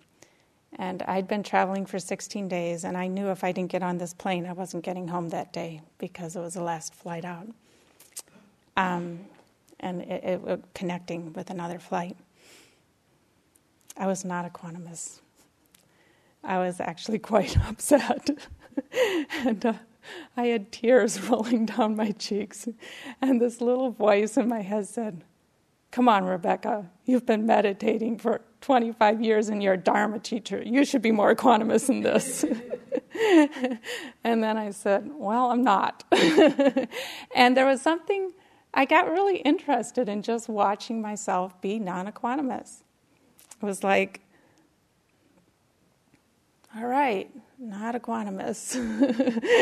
[0.77, 3.97] And I'd been traveling for 16 days, and I knew if I didn't get on
[3.97, 7.47] this plane, I wasn't getting home that day because it was the last flight out.
[8.77, 9.19] Um,
[9.79, 12.15] and it, it, it, connecting with another flight.
[13.97, 15.19] I was not equanimous.
[16.43, 18.29] I was actually quite upset.
[19.45, 19.73] and uh,
[20.37, 22.67] I had tears rolling down my cheeks,
[23.21, 25.23] and this little voice in my head said,
[25.91, 30.63] Come on, Rebecca, you've been meditating for 25 years and you're a Dharma teacher.
[30.65, 32.45] You should be more equanimous than this.
[34.23, 36.05] and then I said, Well, I'm not.
[37.35, 38.31] and there was something,
[38.73, 42.83] I got really interested in just watching myself be non equanimous.
[43.61, 44.21] It was like,
[46.77, 47.29] All right,
[47.61, 48.75] not equanimous.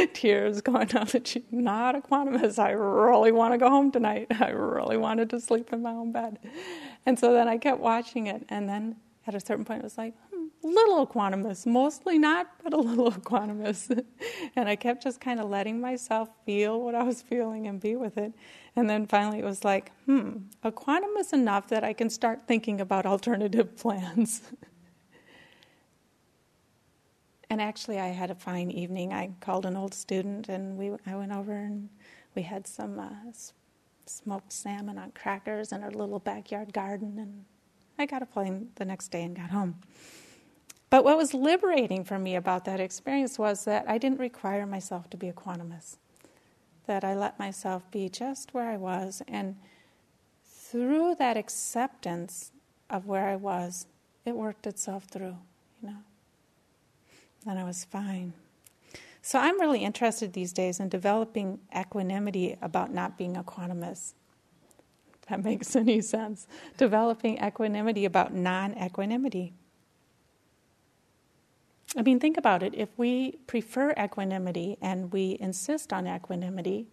[0.14, 2.58] Tears going down the cheek, not equanimous.
[2.58, 4.28] I really want to go home tonight.
[4.40, 6.40] I really wanted to sleep in my own bed.
[7.06, 8.96] And so then I kept watching it, and then
[9.28, 13.12] at a certain point, it was like, hmm, little equanimous, mostly not, but a little
[13.22, 14.04] equanimous.
[14.56, 17.96] and I kept just kind of letting myself feel what I was feeling and be
[17.96, 18.34] with it.
[18.76, 23.06] And then finally, it was like, hmm, equanimous enough that I can start thinking about
[23.06, 24.42] alternative plans.
[27.50, 29.12] And actually, I had a fine evening.
[29.14, 31.90] I called an old student, and we I went over and
[32.36, 33.10] we had some uh,
[34.06, 37.46] smoked salmon on crackers in our little backyard garden, and
[37.98, 39.76] I got a plane the next day and got home.
[40.92, 45.10] But what was liberating for me about that experience was that I didn't require myself
[45.12, 45.98] to be equanimous.
[46.88, 49.56] that I let myself be just where I was, and
[50.44, 52.52] through that acceptance
[52.90, 53.86] of where I was,
[54.26, 55.38] it worked itself through.
[57.48, 58.34] And I was fine.
[59.22, 64.14] So I'm really interested these days in developing equanimity about not being equanimous.
[65.30, 66.48] That makes any sense.
[66.78, 69.54] Developing equanimity about non equanimity.
[71.98, 72.74] I mean, think about it.
[72.76, 76.88] If we prefer equanimity and we insist on equanimity,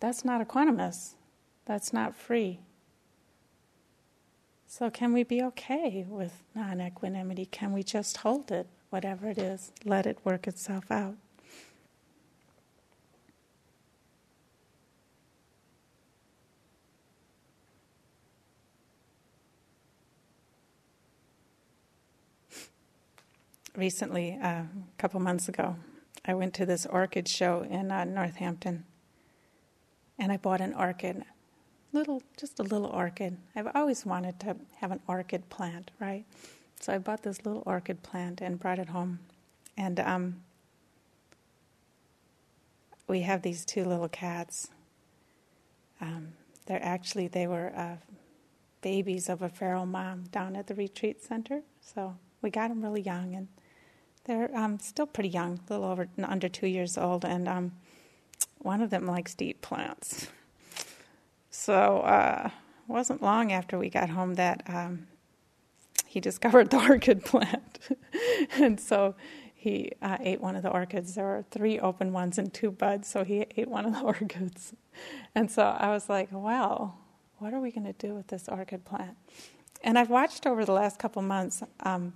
[0.00, 1.14] that's not equanimous.
[1.66, 2.60] That's not free.
[4.66, 7.46] So, can we be okay with non equanimity?
[7.46, 8.66] Can we just hold it?
[8.94, 11.16] Whatever it is, let it work itself out.
[23.74, 25.74] Recently, uh, a couple months ago,
[26.24, 28.84] I went to this orchid show in uh, Northampton,
[30.20, 31.24] and I bought an orchid,
[31.92, 33.38] little, just a little orchid.
[33.56, 36.24] I've always wanted to have an orchid plant, right?
[36.84, 39.20] So I bought this little orchid plant and brought it home.
[39.74, 40.42] And um,
[43.08, 44.68] we have these two little cats.
[45.98, 46.34] Um,
[46.66, 47.96] they're actually, they were uh,
[48.82, 51.62] babies of a feral mom down at the retreat center.
[51.80, 53.48] So we got them really young, and
[54.24, 57.24] they're um, still pretty young, a little over, under two years old.
[57.24, 57.72] And um,
[58.58, 60.26] one of them likes to eat plants.
[61.48, 62.50] So uh,
[62.86, 65.06] it wasn't long after we got home that um,
[66.14, 67.80] he discovered the orchid plant.
[68.56, 69.16] and so
[69.52, 71.16] he uh, ate one of the orchids.
[71.16, 74.74] There were three open ones and two buds, so he ate one of the orchids.
[75.34, 76.94] And so I was like, wow,
[77.38, 79.16] what are we going to do with this orchid plant?
[79.82, 82.12] And I've watched over the last couple months um,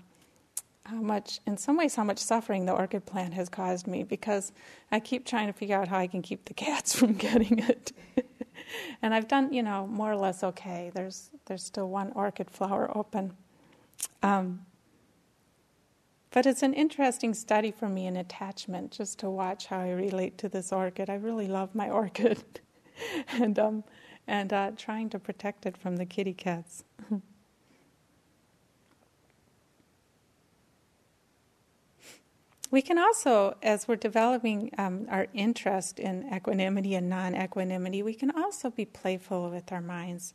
[0.84, 4.53] how much, in some ways, how much suffering the orchid plant has caused me because
[4.92, 7.92] I keep trying to figure out how I can keep the cats from getting it.
[9.03, 10.92] and I've done, you know, more or less okay.
[10.94, 13.32] There's there's still one orchid flower open.
[14.22, 14.66] Um,
[16.30, 20.36] but it's an interesting study for me in attachment, just to watch how I relate
[20.38, 21.09] to this orchid.
[21.11, 22.61] I really love my orchid,
[23.32, 23.84] and um,
[24.26, 26.84] and uh, trying to protect it from the kitty cats.
[32.70, 38.12] we can also, as we're developing um, our interest in equanimity and non equanimity, we
[38.14, 40.34] can also be playful with our minds.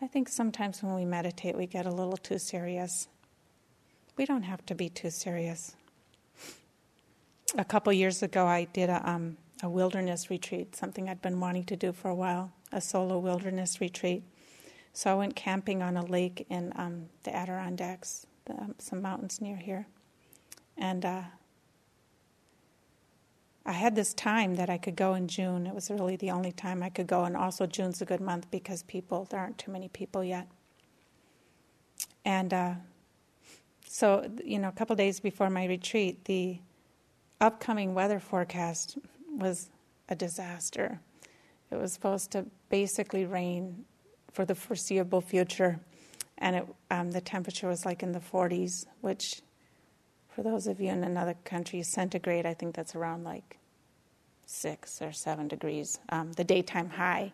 [0.00, 3.08] I think sometimes when we meditate, we get a little too serious.
[4.16, 5.74] We don't have to be too serious.
[7.56, 11.64] A couple years ago, I did a, um, a wilderness retreat, something I'd been wanting
[11.64, 14.22] to do for a while, a solo wilderness retreat.
[14.92, 19.40] So I went camping on a lake in um, the Adirondacks, the, um, some mountains
[19.40, 19.86] near here.
[20.76, 21.22] And uh,
[23.68, 25.66] I had this time that I could go in June.
[25.66, 28.50] It was really the only time I could go, and also June's a good month
[28.50, 30.48] because people there aren't too many people yet.
[32.24, 32.74] And uh,
[33.86, 36.60] so, you know, a couple days before my retreat, the
[37.42, 38.96] upcoming weather forecast
[39.36, 39.68] was
[40.08, 40.98] a disaster.
[41.70, 43.84] It was supposed to basically rain
[44.32, 45.78] for the foreseeable future,
[46.38, 49.42] and it, um, the temperature was like in the 40s, which,
[50.38, 53.58] for those of you in another country, centigrade, I think that's around like
[54.46, 57.32] six or seven degrees, um, the daytime high.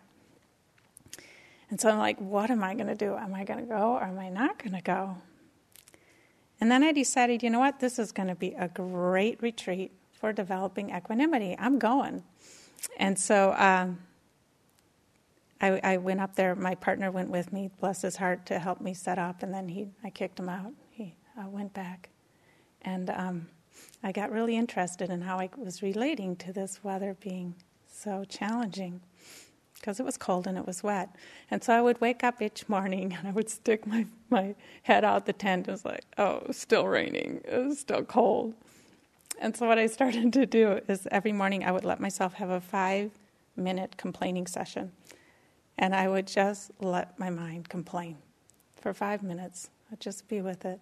[1.69, 3.15] And so I'm like, what am I going to do?
[3.15, 5.17] Am I going to go or am I not going to go?
[6.59, 7.79] And then I decided, you know what?
[7.79, 11.55] This is going to be a great retreat for developing equanimity.
[11.59, 12.23] I'm going.
[12.97, 13.99] And so um,
[15.61, 16.55] I, I went up there.
[16.55, 19.67] My partner went with me, bless his heart, to help me set up, and then
[19.67, 20.71] he, I kicked him out.
[20.89, 22.09] He uh, went back,
[22.85, 23.47] and um,
[24.03, 27.55] I got really interested in how I was relating to this weather being
[27.87, 29.01] so challenging
[29.73, 31.15] because it was cold and it was wet.
[31.51, 35.03] And so I would wake up each morning and I would stick my, my head
[35.03, 35.67] out the tent.
[35.67, 37.41] It was like, oh, it was still raining.
[37.43, 38.53] It was still cold.
[39.39, 42.49] And so what I started to do is every morning I would let myself have
[42.49, 43.11] a five
[43.57, 44.91] minute complaining session.
[45.77, 48.17] And I would just let my mind complain
[48.79, 49.69] for five minutes.
[49.91, 50.79] I'd just be with it.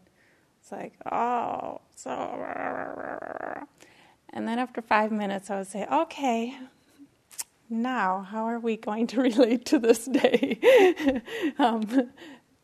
[0.63, 3.67] It's like, oh, so.
[4.29, 6.57] And then after five minutes, I would say, okay,
[7.69, 11.21] now how are we going to relate to this day?
[11.59, 12.11] um,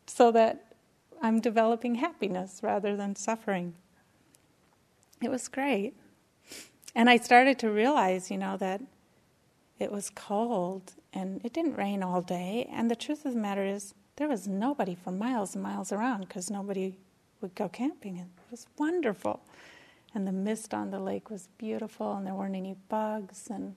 [0.06, 0.76] so that
[1.20, 3.74] I'm developing happiness rather than suffering.
[5.22, 5.92] It was great.
[6.94, 8.80] And I started to realize, you know, that
[9.78, 12.66] it was cold and it didn't rain all day.
[12.72, 16.20] And the truth of the matter is, there was nobody for miles and miles around
[16.20, 16.96] because nobody
[17.40, 18.18] would go camping.
[18.18, 19.40] And it was wonderful.
[20.14, 23.48] And the mist on the lake was beautiful, and there weren't any bugs.
[23.48, 23.76] And,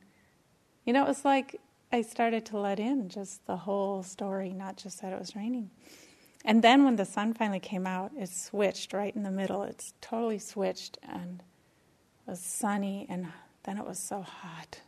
[0.86, 1.60] you know, it was like
[1.92, 5.70] I started to let in just the whole story, not just that it was raining.
[6.44, 9.64] And then when the sun finally came out, it switched right in the middle.
[9.64, 11.44] It's totally switched, and
[12.26, 13.28] it was sunny, and
[13.64, 14.82] then it was so hot.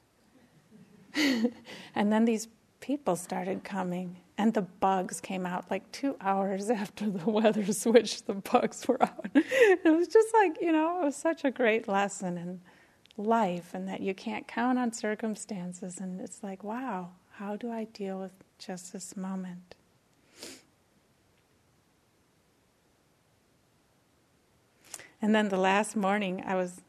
[1.16, 2.48] and then these
[2.86, 8.28] people started coming, and the bugs came out like two hours after the weather switched.
[8.28, 9.28] The bugs were out.
[9.34, 12.62] it was just like, you know, it was such a great lesson in
[13.18, 15.98] life, and that you can't count on circumstances.
[16.00, 19.74] And it's like, wow, how do I deal with just this moment?
[25.24, 26.82] And then the last morning, I was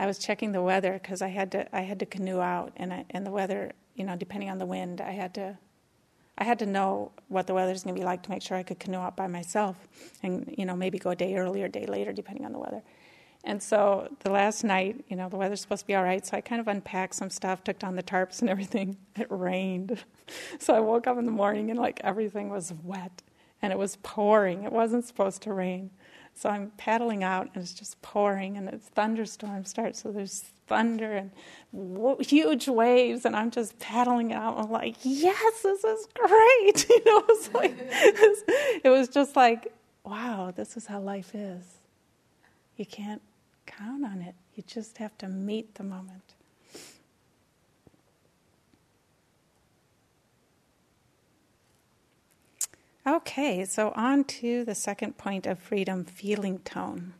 [0.00, 2.92] I was checking the weather because I had to I had to canoe out, and
[2.92, 3.70] I, and the weather,
[4.00, 5.58] you know, depending on the wind, I had to
[6.38, 8.62] I had to know what the weather's going to be like to make sure I
[8.62, 9.76] could canoe out by myself,
[10.22, 12.82] and you know maybe go a day earlier, day later, depending on the weather.
[13.44, 16.38] And so the last night, you know, the weather's supposed to be all right, so
[16.38, 18.96] I kind of unpacked some stuff, took down the tarps and everything.
[19.18, 20.02] It rained,
[20.58, 23.20] so I woke up in the morning and like everything was wet,
[23.60, 24.64] and it was pouring.
[24.64, 25.90] It wasn't supposed to rain.
[26.32, 30.00] So I'm paddling out and it's just pouring and it's thunderstorm starts.
[30.00, 31.30] So there's thunder and
[32.24, 34.56] huge waves and I'm just paddling out.
[34.56, 36.86] I'm like, yes, this is great.
[36.90, 37.74] You know, it was like,
[38.84, 39.72] it was just like,
[40.04, 41.64] wow, this is how life is.
[42.76, 43.20] You can't
[43.66, 44.34] count on it.
[44.54, 46.34] You just have to meet the moment.
[53.06, 57.14] Okay, so on to the second point of freedom feeling tone.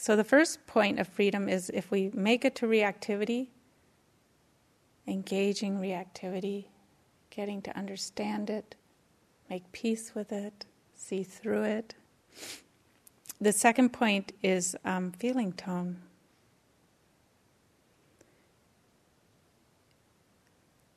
[0.00, 3.48] So, the first point of freedom is if we make it to reactivity,
[5.08, 6.66] engaging reactivity,
[7.30, 8.76] getting to understand it,
[9.50, 11.96] make peace with it, see through it.
[13.40, 15.96] The second point is um, feeling tone.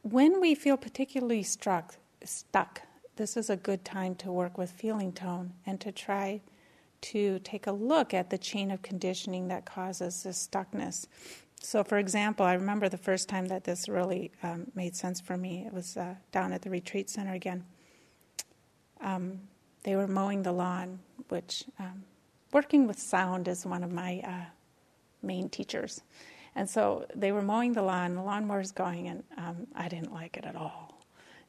[0.03, 2.83] When we feel particularly struck, stuck,
[3.15, 6.41] this is a good time to work with feeling tone and to try
[7.01, 11.07] to take a look at the chain of conditioning that causes this stuckness.
[11.59, 15.37] So, for example, I remember the first time that this really um, made sense for
[15.37, 15.63] me.
[15.65, 17.65] It was uh, down at the retreat center again.
[18.99, 19.41] Um,
[19.83, 20.99] they were mowing the lawn,
[21.29, 22.03] which um,
[22.51, 24.45] working with sound is one of my uh,
[25.21, 26.01] main teachers.
[26.55, 30.37] And so they were mowing the lawn, the lawnmower's going, and um, I didn't like
[30.37, 30.91] it at all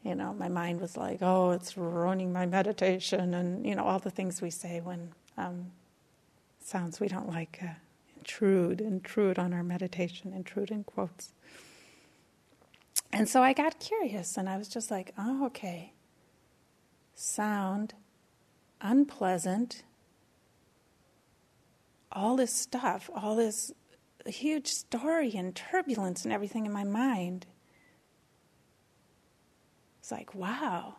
[0.03, 3.99] you know, my mind was like, oh, it's ruining my meditation, and you know, all
[3.99, 5.73] the things we say when um,
[6.61, 7.75] sounds we don't like uh,
[8.17, 11.33] intrude, intrude on our meditation, intrude in quotes.
[13.13, 15.93] And so I got curious, and I was just like, oh, okay,
[17.15, 17.95] sound,
[18.81, 19.83] unpleasant,
[22.11, 23.73] all this stuff, all this
[24.27, 27.47] huge story and turbulence and everything in my mind.
[30.01, 30.97] It's like, wow,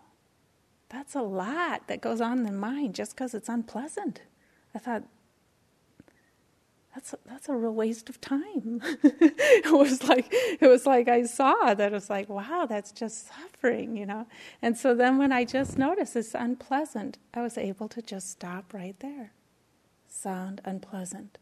[0.94, 4.22] that's a lot that goes on in the mind just because it's unpleasant.
[4.76, 5.04] I thought,
[6.94, 8.82] that's a, that's a real waste of time.
[9.04, 13.28] it was like it was like I saw that it was like wow that's just
[13.28, 14.28] suffering you know
[14.62, 18.74] and so then when I just noticed it's unpleasant I was able to just stop
[18.76, 19.32] right there
[20.08, 21.40] sound unpleasant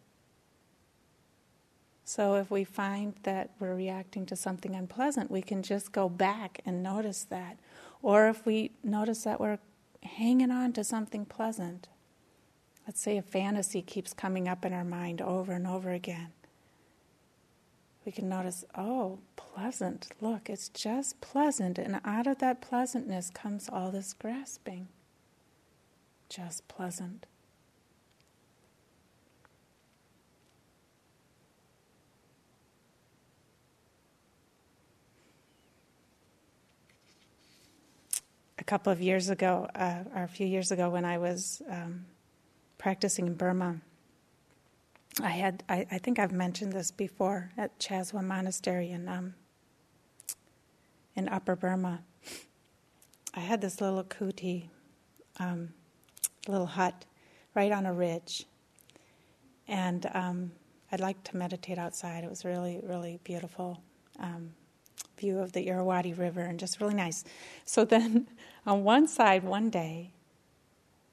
[2.04, 6.60] so if we find that we're reacting to something unpleasant, we can just go back
[6.66, 7.58] and notice that.
[8.02, 9.60] Or if we notice that we're
[10.04, 11.88] hanging on to something pleasant,
[12.88, 16.32] let's say a fantasy keeps coming up in our mind over and over again.
[18.06, 20.10] we can notice, oh, pleasant.
[20.20, 21.78] Look, it's just pleasant.
[21.78, 24.88] And out of that pleasantness comes all this grasping.
[26.30, 27.28] Just pleasant.
[38.62, 42.06] A couple of years ago, uh, or a few years ago, when I was um,
[42.78, 43.82] practicing in Burma,
[45.20, 49.34] I had, I, I, think I've mentioned this before at Kyaswa Monastery in, um,
[51.16, 52.04] in Upper Burma.
[53.34, 54.66] I had this little kuti,
[55.40, 55.70] um,
[56.48, 57.06] little hut,
[57.56, 58.46] right on a ridge.
[59.68, 60.52] And um,
[60.92, 62.24] I'd like to meditate outside.
[62.24, 63.82] It was really, really beautiful
[64.20, 64.54] um,
[65.22, 67.24] view of the Irrawaddy River and just really nice.
[67.66, 68.28] So then
[68.66, 70.12] on one side, one day,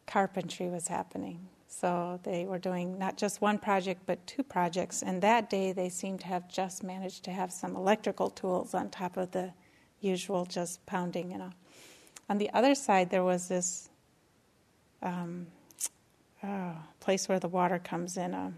[0.07, 5.03] carpentry was happening so they were doing not just one project, but two projects.
[5.03, 8.89] And that day, they seemed to have just managed to have some electrical tools on
[8.89, 9.53] top of the
[10.01, 11.53] usual just pounding, you know.
[12.31, 13.91] On the other side, there was this
[15.03, 15.47] um,
[16.43, 18.35] oh, place where the water comes in.
[18.35, 18.57] Um,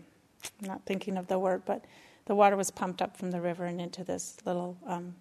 [0.63, 1.85] I'm not thinking of the word, but
[2.27, 5.17] the water was pumped up from the river and into this little um,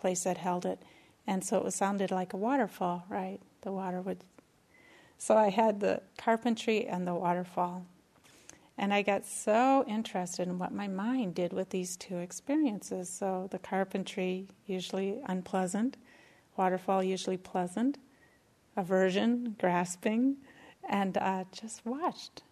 [0.00, 0.80] place that held it.
[1.26, 3.40] And so it was sounded like a waterfall, right?
[3.62, 4.24] The water would
[5.20, 7.84] so I had the carpentry and the waterfall.
[8.78, 13.10] And I got so interested in what my mind did with these two experiences.
[13.10, 15.98] So the carpentry, usually unpleasant,
[16.56, 17.98] waterfall, usually pleasant,
[18.78, 20.38] aversion, grasping,
[20.88, 22.42] and uh, just watched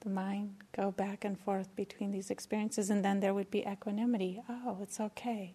[0.00, 2.90] the mind go back and forth between these experiences.
[2.90, 4.42] And then there would be equanimity.
[4.48, 5.54] Oh, it's okay.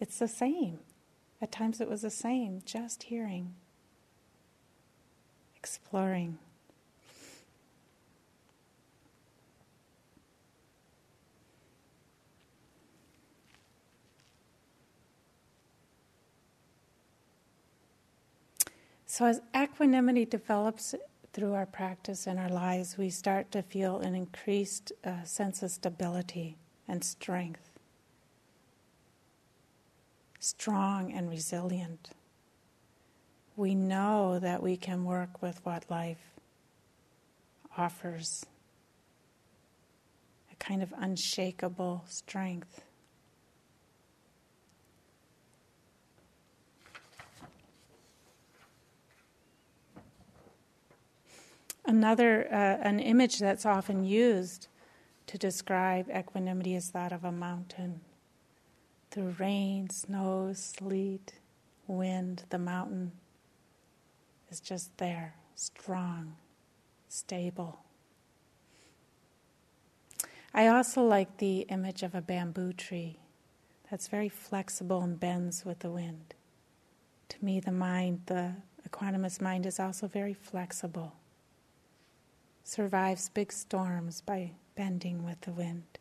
[0.00, 0.80] It's the same.
[1.42, 3.54] At times it was the same, just hearing
[5.60, 6.38] exploring.
[19.04, 20.94] So, as equanimity develops
[21.32, 25.72] through our practice and our lives, we start to feel an increased uh, sense of
[25.72, 26.56] stability
[26.88, 27.69] and strength,
[30.40, 32.10] strong and resilient
[33.60, 36.32] we know that we can work with what life
[37.76, 38.46] offers
[40.50, 42.80] a kind of unshakable strength.
[51.84, 54.68] Another, uh, an image that's often used
[55.26, 58.00] to describe equanimity is that of a mountain.
[59.10, 61.34] Through rain, snow, sleet,
[61.86, 63.12] wind, the mountain
[64.50, 66.36] is just there, strong,
[67.08, 67.80] stable.
[70.52, 73.18] I also like the image of a bamboo tree
[73.90, 76.34] that's very flexible and bends with the wind.
[77.30, 78.54] To me, the mind, the
[78.88, 81.14] equanimous mind, is also very flexible,
[82.64, 85.99] survives big storms by bending with the wind.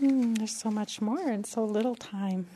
[0.00, 2.46] Mm, there's so much more in so little time.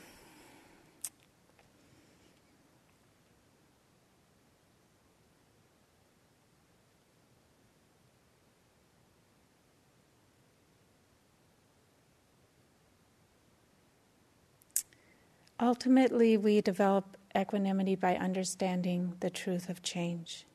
[15.60, 20.46] Ultimately, we develop equanimity by understanding the truth of change,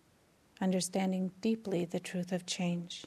[0.59, 3.05] understanding deeply the truth of change.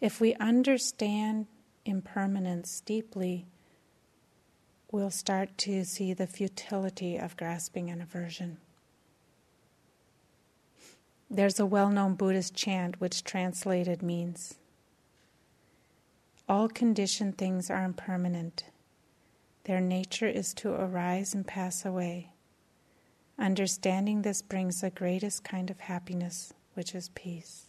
[0.00, 1.46] If we understand
[1.84, 3.46] impermanence deeply,
[4.92, 8.58] we'll start to see the futility of grasping and aversion.
[11.30, 14.56] There's a well known Buddhist chant which translated means
[16.48, 18.64] All conditioned things are impermanent.
[19.64, 22.30] Their nature is to arise and pass away.
[23.38, 27.68] Understanding this brings the greatest kind of happiness, which is peace.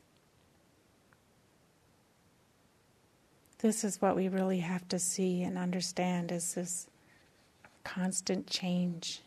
[3.59, 6.87] This is what we really have to see and understand is this
[7.83, 9.21] constant change.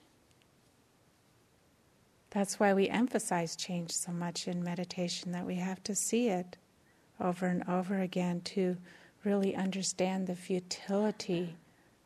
[2.31, 6.57] That's why we emphasize change so much in meditation, that we have to see it
[7.21, 8.77] over and over again to
[9.25, 11.57] really understand the futility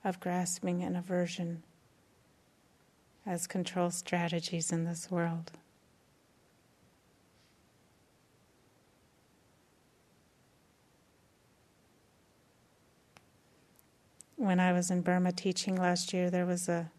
[0.03, 1.63] of grasping and aversion
[3.27, 5.53] as control strategies in this world.
[14.45, 16.91] When I was in Burma teaching last year, there was a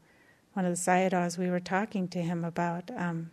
[0.53, 3.29] one of the sayadaws we were talking to him about um,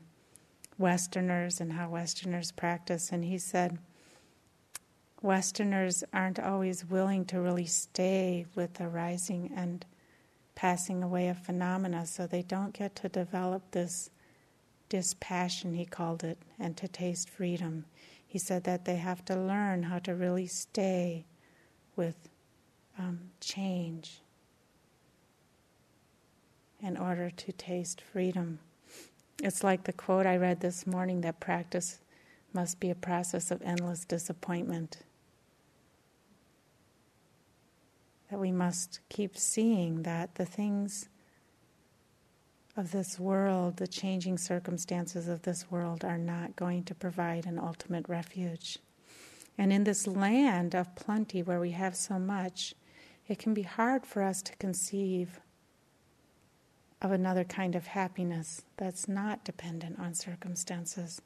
[0.77, 3.79] Westerners and how Westerners practice, and he said,
[5.23, 9.87] Westerners aren't always willing to really stay with the rising and
[10.57, 14.11] passing away of phenomena, so they don't get to develop this
[14.89, 17.85] dispassion, he called it, and to taste freedom.
[18.27, 21.25] He said that they have to learn how to really stay
[21.95, 22.29] with
[23.03, 24.21] um, change
[26.81, 28.59] in order to taste freedom.
[29.43, 32.01] It's like the quote I read this morning that practice
[32.53, 34.99] must be a process of endless disappointment.
[38.31, 41.09] That we must keep seeing that the things
[42.77, 47.59] of this world, the changing circumstances of this world, are not going to provide an
[47.59, 48.79] ultimate refuge.
[49.59, 52.75] And in this land of plenty where we have so much,
[53.33, 55.41] it can be hard for us to conceive
[57.01, 61.23] of another kind of happiness that's not dependent on circumstances.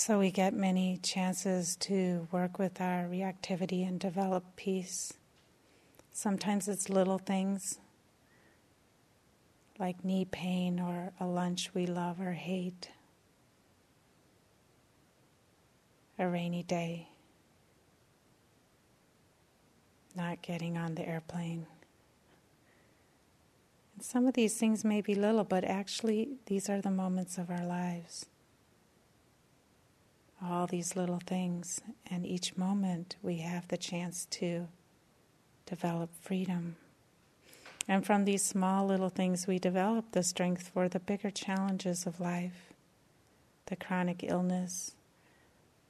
[0.00, 5.12] So we get many chances to work with our reactivity and develop peace.
[6.10, 7.78] Sometimes it's little things
[9.78, 12.88] like knee pain or a lunch we love or hate,
[16.18, 17.08] a rainy day,
[20.16, 21.66] not getting on the airplane.
[23.96, 27.50] And some of these things may be little, but actually, these are the moments of
[27.50, 28.29] our lives
[30.42, 31.80] all these little things,
[32.10, 34.68] and each moment we have the chance to
[35.66, 36.76] develop freedom.
[37.86, 42.20] And from these small little things, we develop the strength for the bigger challenges of
[42.20, 42.72] life
[43.66, 44.96] the chronic illness,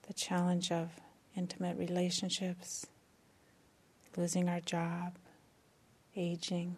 [0.07, 0.91] the challenge of
[1.35, 2.87] intimate relationships,
[4.19, 5.15] losing our job,
[6.15, 6.77] aging.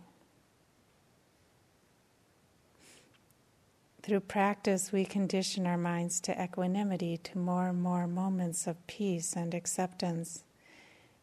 [4.03, 9.35] Through practice, we condition our minds to equanimity, to more and more moments of peace
[9.37, 10.43] and acceptance.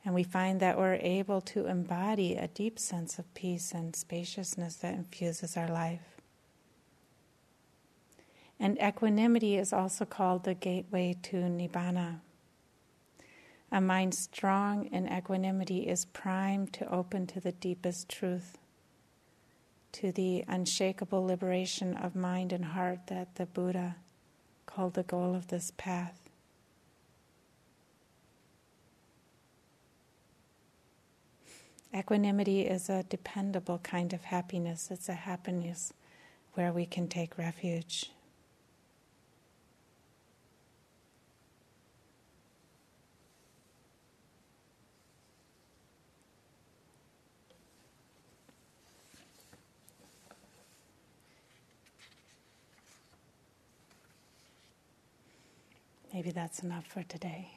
[0.05, 4.75] And we find that we're able to embody a deep sense of peace and spaciousness
[4.77, 6.21] that infuses our life.
[8.57, 12.21] And equanimity is also called the gateway to Nibbana.
[13.73, 18.57] A mind strong in equanimity is primed to open to the deepest truth
[19.91, 23.95] to the unshakable liberation of mind and heart that the Buddha
[24.65, 26.29] called the goal of this path.
[31.95, 34.89] Equanimity is a dependable kind of happiness.
[34.91, 35.91] It's a happiness
[36.53, 38.11] where we can take refuge.
[56.13, 57.51] Maybe that's enough for today.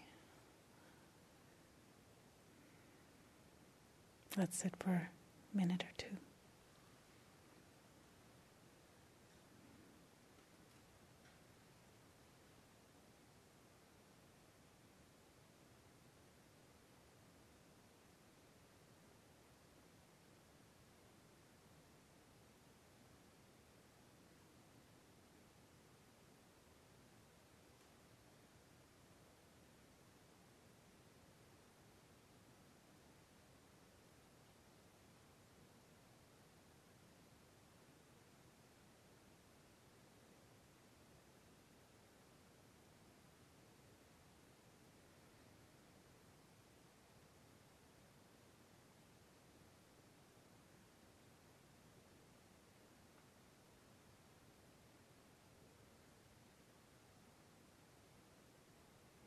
[4.37, 5.11] Let's sit for
[5.55, 6.17] a minute or two.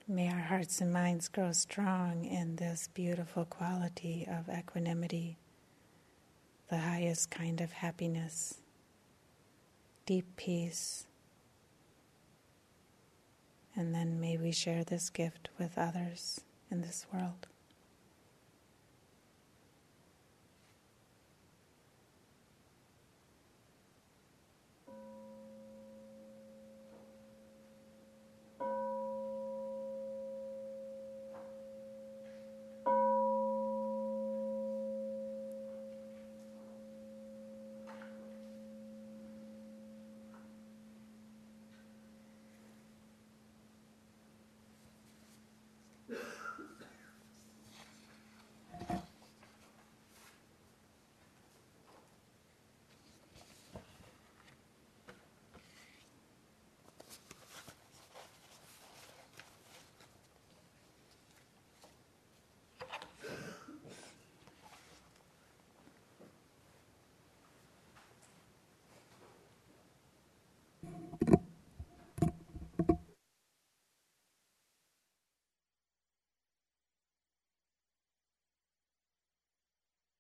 [0.08, 5.40] May our hearts and minds grow strong in this beautiful quality of equanimity,
[6.70, 8.62] the highest kind of happiness,
[10.06, 11.08] deep peace.
[13.76, 17.48] And then may we share this gift with others in this world.